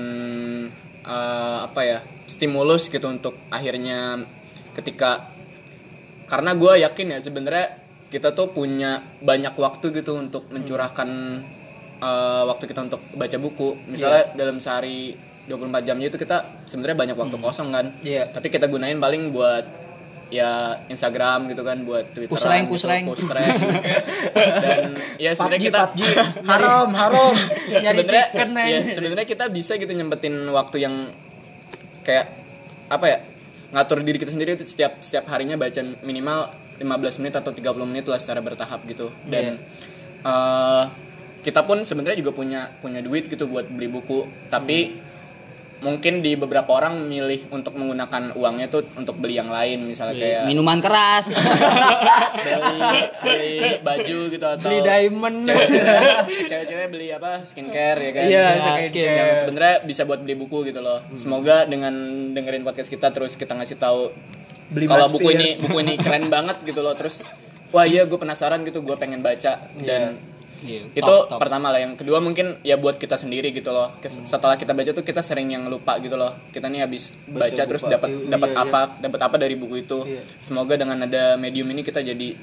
eh, 1.04 1.60
apa 1.65 1.82
ya 1.84 1.99
stimulus 2.27 2.88
gitu 2.88 3.08
untuk 3.12 3.36
akhirnya 3.51 4.23
ketika 4.71 5.27
karena 6.32 6.56
gue 6.56 6.73
yakin 6.80 7.08
ya 7.12 7.19
sebenarnya 7.19 7.67
kita 8.12 8.36
tuh 8.36 8.51
punya 8.51 9.04
banyak 9.23 9.56
waktu 9.56 10.04
gitu 10.04 10.19
untuk 10.19 10.47
mencurahkan 10.51 11.10
eh, 11.99 12.43
waktu 12.47 12.63
kita 12.67 12.88
untuk 12.88 13.01
baca 13.15 13.38
buku. 13.39 13.88
Misalnya 13.88 14.36
dalam 14.36 14.60
sehari 14.60 15.15
24 15.47 15.88
jamnya 15.88 16.08
itu 16.08 16.19
kita 16.19 16.63
sebenarnya 16.67 16.97
banyak 17.08 17.17
waktu 17.17 17.38
kosong 17.39 17.71
kan. 17.71 17.91
Iya. 18.04 18.30
tapi 18.32 18.47
kita 18.47 18.67
gunain 18.71 18.99
paling 18.99 19.32
buat 19.36 19.65
ya 20.32 20.80
Instagram 20.88 21.52
gitu 21.52 21.62
kan 21.62 21.84
buat 21.84 22.15
Twitter 22.15 22.32
Pusreng, 22.32 22.72
pusreng. 22.72 23.04
dan 24.63 24.96
ya 25.20 25.36
sebenarnya 25.36 25.62
kita 25.67 25.82
PUBG. 25.91 26.02
haram, 26.48 26.89
haram. 26.96 27.36
Sebenarnya 27.91 28.26
ya, 28.65 28.80
sebenarnya 28.88 29.28
kita 29.28 29.52
bisa 29.52 29.76
gitu 29.76 29.91
nyempetin 29.91 30.48
waktu 30.56 30.88
yang 30.88 30.96
kayak 32.08 32.32
apa 32.88 33.06
ya 33.06 33.17
ngatur 33.76 34.04
diri 34.04 34.17
kita 34.20 34.32
sendiri 34.32 34.56
itu 34.56 34.65
setiap 34.67 35.04
setiap 35.04 35.28
harinya 35.32 35.56
baca 35.60 35.80
minimal 36.04 36.52
15 36.80 37.22
menit 37.24 37.36
atau 37.38 37.52
30 37.54 37.91
menit 37.91 38.06
lah 38.10 38.20
secara 38.20 38.44
bertahap 38.44 38.84
gitu 38.89 39.13
dan 39.30 39.60
eh, 40.26 40.84
kita 41.41 41.63
pun 41.63 41.84
sebenarnya 41.86 42.20
juga 42.20 42.32
punya 42.36 42.67
punya 42.82 43.00
duit 43.00 43.32
gitu 43.32 43.48
buat 43.48 43.70
beli 43.70 43.88
buku 43.88 44.28
tapi 44.50 45.11
mungkin 45.82 46.22
di 46.22 46.38
beberapa 46.38 46.70
orang 46.72 46.94
milih 47.04 47.50
untuk 47.50 47.74
menggunakan 47.74 48.38
uangnya 48.38 48.70
tuh 48.70 48.86
untuk 48.94 49.17
beli 49.17 49.34
yang 49.34 49.50
lain 49.50 49.82
misalnya 49.84 50.13
kayak 50.13 50.41
Minuman 50.46 50.78
keras. 50.78 51.34
beli 52.46 52.80
beli 53.17 53.52
baju 53.82 54.17
gitu 54.30 54.46
atau 54.46 54.62
Beli 54.62 54.80
diamond. 54.80 55.38
cewek-cewek 56.46 56.88
beli 56.88 57.08
apa 57.10 57.41
skincare 57.44 58.00
ya 58.00 58.12
kan? 58.12 58.24
Iya, 58.24 58.46
Yang- 58.54 58.62
skincare. 58.88 59.17
yang 59.17 59.30
sebenarnya 59.36 59.76
bisa 59.84 60.02
buat 60.06 60.20
beli 60.22 60.36
buku 60.38 60.58
gitu 60.63 60.80
loh. 60.80 61.02
Semoga 61.13 61.65
dengan 61.65 61.94
dengerin 62.32 62.62
podcast 62.62 62.88
kita 62.88 63.10
terus 63.10 63.34
kita 63.34 63.54
ngasih 63.54 63.78
tahu 63.78 64.13
Beli 64.72 64.88
kalau 64.88 65.12
buku 65.12 65.36
ini 65.36 65.60
buku 65.60 65.78
ini 65.82 65.98
keren 65.98 66.30
banget 66.30 66.63
gitu 66.63 66.80
loh. 66.80 66.96
Terus 66.96 67.28
wah 67.70 67.84
iya 67.84 68.06
gue 68.06 68.15
penasaran 68.15 68.63
gitu 68.63 68.80
gue 68.80 68.96
pengen 68.96 69.20
baca. 69.20 69.60
Dan 69.76 70.15
Iya, 70.62 70.82
itu 70.91 71.02
top, 71.02 71.26
top. 71.28 71.39
pertama 71.39 71.67
lah 71.67 71.80
yang 71.80 71.93
kedua 71.93 72.17
mungkin 72.17 72.62
ya 72.62 72.76
buat 72.76 72.95
kita 72.95 73.13
sendiri 73.13 73.50
gitu 73.50 73.69
loh 73.69 73.97
Kes- 73.97 74.21
setelah 74.24 74.54
kita 74.54 74.71
baca 74.71 74.91
tuh 74.91 75.02
kita 75.02 75.19
sering 75.19 75.50
yang 75.50 75.65
lupa 75.65 75.97
gitu 75.97 76.13
loh 76.13 76.38
kita 76.47 76.65
nih 76.65 76.82
habis 76.82 77.17
baca, 77.24 77.45
Baca 77.45 77.62
terus 77.63 77.82
dapat 77.84 78.10
Iya, 78.10 78.30
dapat 78.30 78.50
iya. 78.50 78.62
apa 78.62 78.82
dapat 78.97 79.19
apa 79.19 79.36
dari 79.38 79.56
buku 79.56 79.76
itu 79.80 80.00
Iya. 80.04 80.21
semoga 80.38 80.74
dengan 80.76 81.02
ada 81.02 81.34
medium 81.36 81.65
ini 81.67 81.82
kita 81.82 82.00
jadi 82.00 82.38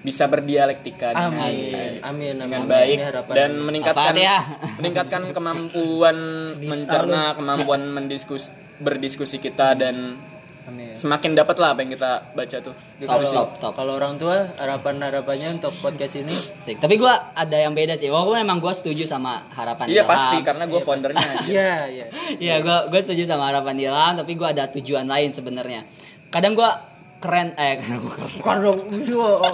bisa 0.00 0.26
berdialektika 0.26 1.14
dengan, 1.14 1.38
Amin. 1.38 2.02
Amin. 2.02 2.34
dengan 2.36 2.60
amin. 2.60 2.68
baik 2.68 2.96
Ini 2.96 3.06
harapan. 3.06 3.34
dan 3.36 3.50
meningkatkan 3.56 4.10
Al-Fatihah. 4.10 4.42
meningkatkan 4.78 5.22
kemampuan 5.30 6.16
mencerna 6.58 7.22
kemampuan 7.32 7.82
mendiskus 7.88 8.50
berdiskusi 8.76 9.38
kita 9.38 9.78
dan 9.78 10.18
Amin. 10.62 10.94
semakin 10.94 11.34
dapat 11.34 11.58
lah 11.58 11.74
apa 11.74 11.82
yang 11.82 11.90
kita 11.92 12.10
baca 12.32 12.56
tuh 12.62 12.70
Kalau 13.02 13.26
top, 13.26 13.48
top. 13.58 13.72
kalau 13.74 13.98
orang 13.98 14.14
tua 14.14 14.46
harapan 14.56 14.94
harapannya 15.02 15.58
untuk 15.58 15.74
podcast 15.74 16.22
ini. 16.22 16.30
Tapi 16.78 16.94
gue 16.94 17.10
ada 17.34 17.56
yang 17.58 17.74
beda 17.74 17.98
sih. 17.98 18.06
Walaupun 18.06 18.38
memang 18.38 18.62
gue 18.62 18.70
setuju 18.70 19.02
sama 19.04 19.42
harapan 19.50 19.90
iya 19.90 20.06
Ilham. 20.06 20.10
pasti 20.14 20.36
karena 20.40 20.64
gue 20.70 20.78
foundernya 20.78 21.18
aja 21.18 21.46
Iya, 21.50 21.74
iya. 21.90 22.06
Iya, 22.46 22.54
gue 22.62 22.78
gue 22.88 23.00
setuju 23.02 23.26
sama 23.26 23.50
harapan 23.50 23.74
Ilham, 23.76 24.14
tapi 24.14 24.38
gue 24.38 24.46
ada 24.46 24.70
tujuan 24.70 25.02
lain 25.04 25.34
sebenarnya. 25.34 25.82
Kadang 26.30 26.54
gue 26.54 26.70
keren, 27.18 27.54
eh 27.54 27.82
Bukan 28.38 28.56
dong, 28.58 28.78
wow, 29.14 29.50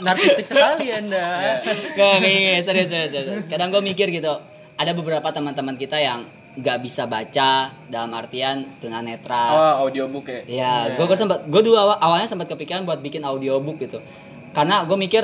narkistik 0.00 0.44
sekali 0.44 0.92
Anda. 0.92 1.60
Gak, 1.92 1.96
gak, 1.96 2.20
gak, 2.20 2.60
serius, 2.64 2.88
serius, 2.88 3.10
serius. 3.12 3.44
Kadang 3.48 3.68
gue 3.68 3.80
mikir 3.80 4.08
gitu, 4.08 4.32
ada 4.76 4.92
beberapa 4.92 5.28
teman-teman 5.28 5.76
kita 5.76 5.96
yang 5.96 6.24
nggak 6.58 6.78
bisa 6.82 7.06
baca 7.06 7.50
dalam 7.86 8.10
artian 8.12 8.66
tunanetra. 8.76 9.42
oh 9.48 9.86
audiobook 9.86 10.26
ya 10.26 10.40
Ya, 10.44 10.72
gue 10.92 11.04
gue 11.04 11.14
sempat, 11.14 11.46
gue 11.46 11.62
dulu 11.62 11.76
awal- 11.76 12.00
awalnya 12.00 12.26
sempat 12.26 12.46
kepikiran 12.46 12.82
buat 12.82 12.98
bikin 12.98 13.22
audiobook 13.22 13.78
gitu. 13.78 14.02
Karena 14.50 14.82
gue 14.82 14.98
mikir 14.98 15.22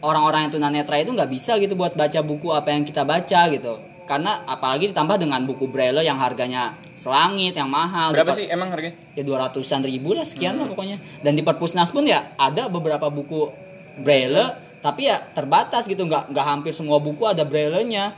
orang-orang 0.00 0.46
yang 0.46 0.52
tunanetra 0.52 0.96
itu 0.96 1.10
nggak 1.10 1.26
bisa 1.26 1.56
gitu 1.56 1.74
buat 1.74 1.92
baca 1.92 2.20
buku 2.20 2.48
apa 2.50 2.70
yang 2.70 2.82
kita 2.82 3.02
baca 3.02 3.40
gitu. 3.50 3.82
Karena 4.04 4.44
apalagi 4.44 4.92
ditambah 4.92 5.16
dengan 5.16 5.42
buku 5.42 5.64
braille 5.64 6.04
yang 6.04 6.20
harganya 6.20 6.76
selangit, 6.94 7.56
yang 7.56 7.66
mahal. 7.66 8.12
berapa 8.12 8.30
sih 8.30 8.46
emang 8.46 8.68
harganya 8.68 8.94
Ya 9.12 9.24
dua 9.24 9.42
ratusan 9.42 9.80
ribu 9.80 10.12
lah 10.12 10.22
sekian 10.22 10.54
lah 10.54 10.68
pokoknya. 10.68 11.00
Dan 11.18 11.34
di 11.34 11.42
perpusnas 11.42 11.88
pun 11.88 12.04
ya 12.04 12.36
ada 12.36 12.68
beberapa 12.68 13.08
buku 13.08 13.48
braille, 13.98 14.44
tapi 14.78 15.08
ya 15.08 15.18
terbatas 15.18 15.88
gitu, 15.88 16.04
nggak 16.04 16.30
nggak 16.30 16.46
hampir 16.46 16.70
semua 16.70 17.00
buku 17.00 17.24
ada 17.24 17.42
braillenya. 17.42 18.12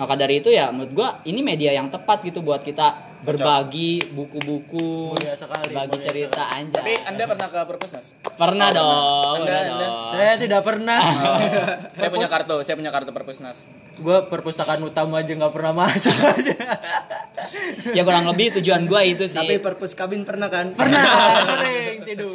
Maka 0.00 0.16
dari 0.16 0.40
itu 0.40 0.48
ya 0.48 0.72
menurut 0.72 0.92
gua 0.96 1.08
ini 1.28 1.44
media 1.44 1.76
yang 1.76 1.92
tepat 1.92 2.24
gitu 2.24 2.40
buat 2.40 2.64
kita 2.64 3.09
berbagi 3.20 4.00
buku-buku, 4.16 5.12
berbagi 5.16 5.98
cerita 6.00 6.48
anjay. 6.50 6.72
tapi 6.72 6.92
anda 7.04 7.24
pernah 7.28 7.48
ke 7.52 7.60
perpusnas 7.68 8.06
Pernah 8.40 8.68
dong, 8.72 9.36
Anda, 9.36 9.44
pernah 9.44 9.60
Anda. 9.60 9.76
dong. 9.84 10.08
Saya 10.16 10.32
tidak 10.40 10.60
pernah. 10.64 11.00
saya 12.00 12.08
punya 12.08 12.28
kartu 12.28 12.56
saya 12.64 12.74
punya 12.80 12.88
kartu 12.88 13.12
perpusnas 13.12 13.60
gue 14.00 14.18
perpustakaan 14.32 14.80
utama 14.80 15.20
aja 15.20 15.36
nggak 15.36 15.52
pernah 15.52 15.72
masuk 15.76 16.16
aja. 16.32 16.56
ya 17.92 18.02
kurang 18.04 18.24
lebih 18.32 18.56
tujuan 18.60 18.88
gua 18.88 19.04
itu 19.04 19.28
sih. 19.28 19.36
Tapi 19.36 19.60
perpus 19.60 19.92
kabin 19.92 20.24
pernah 20.24 20.48
kan? 20.48 20.72
pernah 20.80 21.44
sering 21.44 22.00
tidur. 22.04 22.32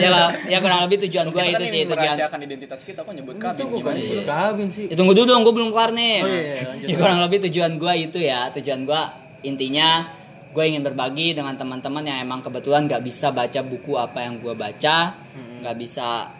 ya, 0.00 0.08
lah, 0.08 0.28
ya 0.48 0.58
kurang 0.64 0.88
lebih 0.88 1.04
tujuan 1.08 1.28
gua 1.28 1.44
kita 1.44 1.52
itu 1.52 1.56
kan 1.56 1.68
sih 1.68 1.80
tujuan. 1.84 1.96
merahasiakan 2.00 2.40
identitas 2.48 2.80
kita 2.80 3.00
kok 3.04 3.12
nyebut 3.12 3.36
kabin 3.36 3.66
gimana 3.76 4.00
sih 4.00 4.24
kabin 4.24 4.68
sih. 4.72 4.86
Ya, 4.88 4.96
tunggu 4.96 5.12
dulu 5.12 5.26
dong, 5.28 5.42
gue 5.44 5.52
belum 5.52 5.68
kelar 5.72 5.90
nih. 5.92 6.16
Oh, 6.24 6.28
iya, 6.28 6.54
lanjut. 6.72 6.86
ya, 6.88 6.96
kurang 6.96 7.18
lebih 7.28 7.38
tujuan 7.48 7.72
gue 7.76 7.92
itu 8.00 8.18
ya, 8.24 8.40
tujuan 8.56 8.80
gue 8.88 9.02
intinya 9.46 10.04
gue 10.50 10.64
ingin 10.66 10.82
berbagi 10.82 11.36
dengan 11.36 11.54
teman-teman 11.54 12.02
yang 12.02 12.18
emang 12.24 12.42
kebetulan 12.42 12.90
nggak 12.90 13.04
bisa 13.04 13.30
baca 13.30 13.60
buku 13.62 13.94
apa 13.94 14.26
yang 14.26 14.42
gue 14.42 14.54
baca, 14.56 15.14
nggak 15.62 15.76
bisa 15.78 16.32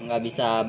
nggak 0.00 0.20
bisa 0.20 0.68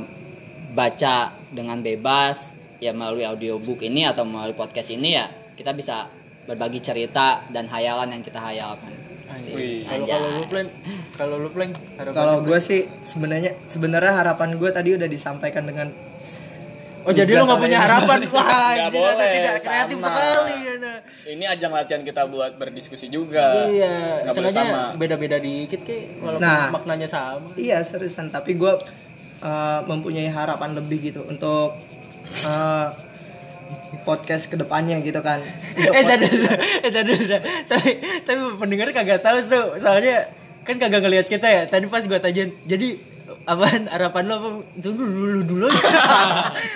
baca 0.72 1.16
dengan 1.52 1.84
bebas 1.84 2.52
ya 2.80 2.96
melalui 2.96 3.28
audiobook 3.28 3.84
ini 3.84 4.08
atau 4.08 4.24
melalui 4.24 4.56
podcast 4.56 4.90
ini 4.92 5.14
ya 5.14 5.28
kita 5.54 5.76
bisa 5.76 6.08
berbagi 6.48 6.82
cerita 6.82 7.46
dan 7.54 7.70
hayalan 7.70 8.18
yang 8.18 8.24
kita 8.26 8.42
hayalkan. 8.42 8.92
Kalau 9.32 10.06
kalau 10.12 10.28
lu 10.36 10.44
plan, 10.52 10.68
kalau 11.16 11.36
lu 11.40 11.50
plan 11.56 11.72
Kalau 11.96 12.44
gue 12.44 12.60
sih 12.60 12.84
sebenarnya 13.00 13.56
sebenarnya 13.72 14.12
harapan 14.12 14.60
gue 14.60 14.70
tadi 14.76 14.92
udah 14.92 15.08
disampaikan 15.08 15.64
dengan 15.64 15.88
Oh 17.02 17.10
jadi 17.12 17.32
lu 17.32 17.44
nggak 17.44 17.60
punya 17.60 17.80
harapan? 17.80 18.18
Wah, 18.30 18.46
Anda 18.72 18.88
boleh, 18.88 19.28
tidak 19.32 19.54
kreatif 19.60 19.98
sama. 19.98 20.08
sekali. 20.08 20.56
Anda. 20.72 20.94
ini 21.24 21.46
ajang 21.46 21.72
latihan 21.72 22.02
kita 22.02 22.22
buat 22.26 22.52
berdiskusi 22.56 23.06
juga 23.08 23.54
Iya, 23.64 24.26
Nggak 24.26 24.34
boleh 24.36 24.50
sama 24.50 24.66
sengaja 24.66 24.98
beda-beda 24.98 25.38
dikit 25.38 25.82
kayak 25.82 26.06
walaupun 26.18 26.42
Nah. 26.44 26.70
maknanya 26.70 27.08
sama. 27.08 27.50
Iya 27.56 27.82
seriusan 27.82 28.30
tapi 28.30 28.54
gue 28.54 28.74
uh, 29.40 29.80
mempunyai 29.84 30.28
harapan 30.28 30.74
lebih 30.74 30.98
gitu 31.04 31.22
untuk 31.24 31.78
uh, 32.44 32.88
podcast 34.02 34.46
ke 34.46 34.56
depannya 34.56 34.98
gitu 35.00 35.20
kan. 35.20 35.42
Untuk 35.74 35.94
eh 35.94 36.04
tadi 36.04 36.26
eh 36.82 36.92
tadi 36.92 37.12
tapi 37.66 37.90
tapi 38.22 38.40
pendengar 38.58 38.90
kagak 38.92 39.20
tahu 39.20 39.38
so 39.42 39.58
soalnya 39.78 40.30
kan 40.62 40.78
kagak 40.78 41.02
ngelihat 41.02 41.26
kita 41.26 41.46
ya 41.46 41.62
tadi 41.66 41.86
pas 41.86 42.06
gua 42.06 42.18
tanyain 42.18 42.54
jadi 42.64 42.98
apaan 43.44 43.86
harapan 43.86 44.24
lo 44.26 44.34
apa 44.36 44.50
dulu 44.76 45.02
dulu 45.02 45.40
dulu 45.42 45.68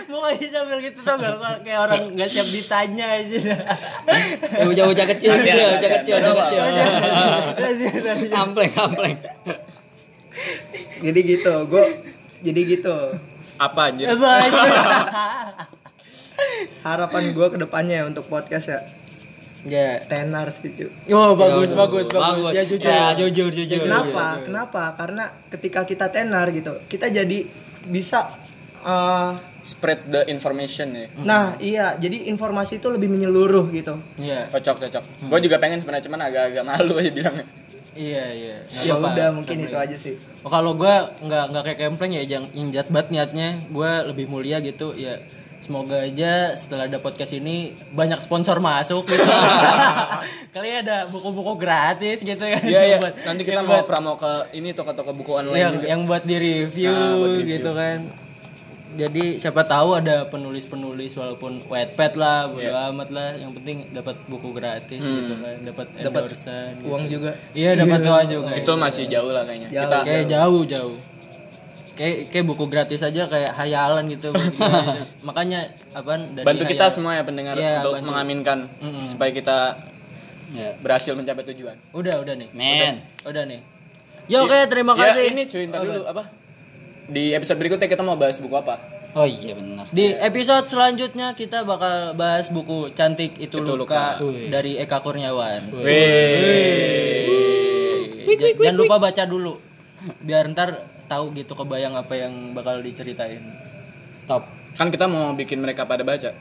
mukanya 0.10 0.48
sambil 0.50 0.78
gitu 0.80 1.00
tau 1.02 1.16
gak 1.16 1.36
Kalau 1.36 1.60
kayak 1.62 1.80
orang 1.82 2.02
nggak 2.12 2.28
siap 2.28 2.48
ditanya 2.48 3.06
aja 3.22 3.38
Ya 4.50 4.64
bocah-bocah 4.64 5.06
kecil 5.14 5.30
Latihan, 5.30 5.46
gitu 5.46 5.56
ya, 5.56 5.68
bocah 5.68 5.90
latihan. 5.90 5.94
kecil, 6.02 6.16
bocah 6.16 6.34
kecil. 8.16 8.34
Ampleng, 8.34 8.72
ampleng. 8.74 9.18
jadi 11.00 11.20
gitu 11.22 11.54
gue 11.66 11.86
jadi 12.42 12.62
gitu 12.68 12.96
apa 13.56 13.82
anjir 13.88 14.06
lanjut. 14.06 14.20
Apa 14.20 14.32
aja? 14.44 14.62
harapan 16.84 17.24
gue 17.32 17.48
ke 17.48 17.58
depannya 17.58 18.04
untuk 18.04 18.28
podcast 18.28 18.68
ya 18.68 18.80
ya. 19.66 20.00
Tenar 20.06 20.48
sih 20.54 20.72
cu. 20.72 20.88
oh 21.12 21.34
bagus 21.34 21.74
Ya, 21.74 21.76
bagus 21.76 22.06
bagus. 22.08 22.54
ya 22.54 22.64
jujur. 22.64 22.88
Ya, 22.88 23.12
jujur, 23.18 23.50
jujur. 23.52 23.82
Kenapa? 23.84 24.40
Kenapa? 24.46 24.84
Karena 24.94 25.34
ketika 25.50 25.84
kita 25.84 26.08
tenar 26.14 26.54
gitu, 26.54 26.78
kita 26.86 27.10
jadi 27.10 27.50
bisa 27.86 28.30
uh, 28.86 29.34
spread 29.66 30.06
the 30.08 30.22
information 30.30 30.94
ya. 30.94 31.06
Nah 31.26 31.58
iya, 31.58 31.98
jadi 31.98 32.30
informasi 32.30 32.78
itu 32.78 32.88
lebih 32.94 33.10
menyeluruh 33.10 33.66
gitu. 33.74 33.98
iya. 34.22 34.46
Cocok 34.54 34.86
cocok 34.86 35.04
gue 35.26 35.40
juga 35.50 35.58
pengen 35.58 35.82
sebenarnya 35.82 36.06
cuman 36.06 36.22
agak-agak 36.30 36.64
malu 36.64 36.94
aja 37.02 37.12
bilangnya. 37.12 37.46
Iya 37.96 38.26
iya. 38.36 38.58
Ya 38.86 38.94
udah 39.00 39.28
mungkin 39.34 39.56
itu 39.66 39.74
aja 39.74 39.96
sih. 39.98 40.20
Oh, 40.46 40.52
kalau 40.54 40.78
gue 40.78 40.94
nggak 41.26 41.44
nggak 41.50 41.64
kayak 41.66 41.80
kempleng 41.82 42.14
ya 42.14 42.22
yang 42.28 42.46
injat 42.54 42.92
banget 42.94 43.10
niatnya 43.10 43.66
gue 43.72 43.92
lebih 44.14 44.30
mulia 44.30 44.62
gitu 44.62 44.94
ya 44.94 45.18
semoga 45.66 45.98
aja 45.98 46.54
setelah 46.54 46.86
ada 46.86 46.98
podcast 46.98 47.34
ini 47.34 47.56
banyak 47.90 48.20
sponsor 48.20 48.58
masuk 48.60 49.02
gitu 49.04 49.26
kali 50.54 50.70
ada 50.76 51.06
buku-buku 51.06 51.58
gratis 51.58 52.22
gitu 52.22 52.46
ya 52.46 52.60
Iya 52.60 52.82
iya 52.86 52.98
Buat- 53.00 53.18
nanti 53.24 53.42
kita 53.44 53.60
mau 53.60 53.76
buat- 53.76 53.88
promo 53.88 54.14
ke 54.14 54.32
ini 54.54 54.70
toko-toko 54.72 55.10
buku 55.12 55.32
online 55.34 55.58
yang 55.58 55.74
juga 55.74 55.86
yang 55.88 56.02
buat 56.04 56.24
di 56.24 56.36
review, 56.38 56.94
Ah, 56.94 57.14
buat 57.16 57.32
review. 57.36 57.58
gitu 57.58 57.72
kan 57.74 58.00
jadi 58.96 59.26
siapa 59.36 59.66
tahu 59.66 59.98
ada 59.98 60.24
penulis-penulis 60.26 61.12
walaupun 61.14 61.60
Wattpad 61.68 62.16
lah, 62.16 62.48
bodo 62.48 62.64
Iya. 62.64 62.96
amat 62.96 63.10
lah. 63.12 63.36
Yang 63.36 63.52
penting 63.60 63.78
dapat 63.92 64.16
buku 64.24 64.56
gratis 64.56 65.04
gitu 65.04 65.36
kan, 65.36 65.52
dapat 65.60 65.92
Dapat 66.00 66.22
endorsean. 66.24 66.72
gitu. 66.74 66.88
uang 66.88 67.04
juga 67.12 67.32
Iya, 67.52 67.76
dapat 67.76 68.00
uang 68.02 68.26
juga. 68.32 68.56
itu 68.56 68.72
masih 68.72 69.04
jauh 69.12 69.36
lah 69.36 69.44
kayaknya 69.44 69.68
Jauh. 69.68 69.84
kita 69.84 69.98
kayak 70.00 70.26
jauh 70.30 70.62
jauh. 70.64 70.98
Kayak 71.96 72.28
kayak 72.28 72.46
buku 72.46 72.66
gratis 72.66 73.00
aja 73.00 73.24
kayak 73.26 73.52
hayalan 73.54 74.06
gitu. 74.08 74.30
Gitu. 74.30 74.60
Makanya 75.28 75.64
apa 75.92 76.20
dari 76.20 76.44
bantu 76.44 76.64
kita 76.66 76.86
hayal- 76.86 76.94
semua 76.94 77.12
ya 77.14 77.24
pendengar 77.24 77.56
Iya, 77.56 77.80
untuk 77.80 77.94
bantu. 77.96 78.08
mengaminkan 78.10 78.58
Mm-mm. 78.78 79.04
supaya 79.06 79.32
kita 79.32 79.58
Ya. 80.48 80.72
berhasil 80.78 81.12
mencapai 81.12 81.44
tujuan 81.48 81.76
Udah, 81.92 82.16
udah 82.18 82.32
nih. 82.34 82.48
Men. 82.52 83.02
Udah 83.22 83.44
nih. 83.44 83.60
Ya 84.26 84.40
oke, 84.40 84.56
terima 84.66 84.94
Ya, 84.94 85.12
kasih. 85.12 85.24
ini 85.30 85.44
cuy 85.46 85.64
ntar 85.66 85.82
dulu 85.82 86.04
apa 86.04 86.24
di 87.06 87.32
episode 87.32 87.56
berikutnya 87.56 87.86
kita 87.86 88.02
mau 88.02 88.14
bahas 88.14 88.38
buku 88.38 88.54
apa 88.54 88.78
Oh 89.14 89.24
iya 89.24 89.54
benar. 89.54 89.88
Di 89.90 90.12
episode 90.14 90.66
selanjutnya 90.66 91.32
kita 91.32 91.64
bakal 91.64 92.12
bahas 92.14 92.48
buku 92.48 92.92
Cantik 92.92 93.36
Itu, 93.38 93.60
Itu 93.60 93.74
Luka, 93.74 94.20
Luka. 94.20 94.52
Dari 94.52 94.76
Eka 94.76 95.00
Kurniawan. 95.00 95.72
Wih. 95.72 97.24
Jangan 98.58 98.76
lupa 98.76 98.96
baca 99.00 99.24
dulu. 99.24 99.56
Biar 100.20 100.52
ntar 100.52 100.76
tahu 101.06 101.34
gitu 101.34 101.54
kebayang 101.54 101.94
apa 101.94 102.14
yang 102.16 102.34
bakal 102.52 102.80
diceritain. 102.80 103.42
Top. 104.26 104.44
kan 104.76 104.90
kita 104.90 105.06
mau 105.06 105.32
bikin 105.32 105.62
mereka 105.62 105.86
pada 105.86 106.02
baca 106.02 106.36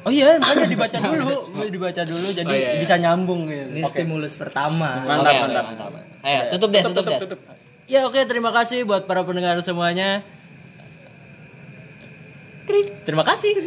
Oh 0.00 0.08
iya, 0.08 0.38
makanya 0.38 0.70
dibaca 0.70 0.96
dulu. 0.96 1.34
Gue 1.58 1.66
dibaca 1.66 2.02
dulu 2.06 2.26
jadi 2.30 2.46
Oh, 2.46 2.54
iya, 2.54 2.70
iya. 2.72 2.80
bisa 2.80 2.94
nyambung 2.94 3.50
gitu. 3.50 3.68
ini 3.74 3.82
stimulus 3.82 4.38
pertama 4.38 5.02
mantap 5.02 5.34
Oke, 5.34 5.42
oke, 5.42 5.60
mantap, 5.66 5.92
Ayo, 6.22 6.40
tutup 6.48 6.70
deh, 6.70 6.80
tutup 6.80 7.02
tutup, 7.02 7.18
tutup 7.18 7.36
deh. 7.36 7.42
tutup 7.42 7.90
Ya 7.90 8.00
oke, 8.02 8.18
terima 8.24 8.50
kasih 8.50 8.82
buat 8.82 9.04
para 9.04 9.22
pendengar 9.22 9.58
semuanya. 9.60 10.22
Terima 13.02 13.22
kasih. 13.22 13.50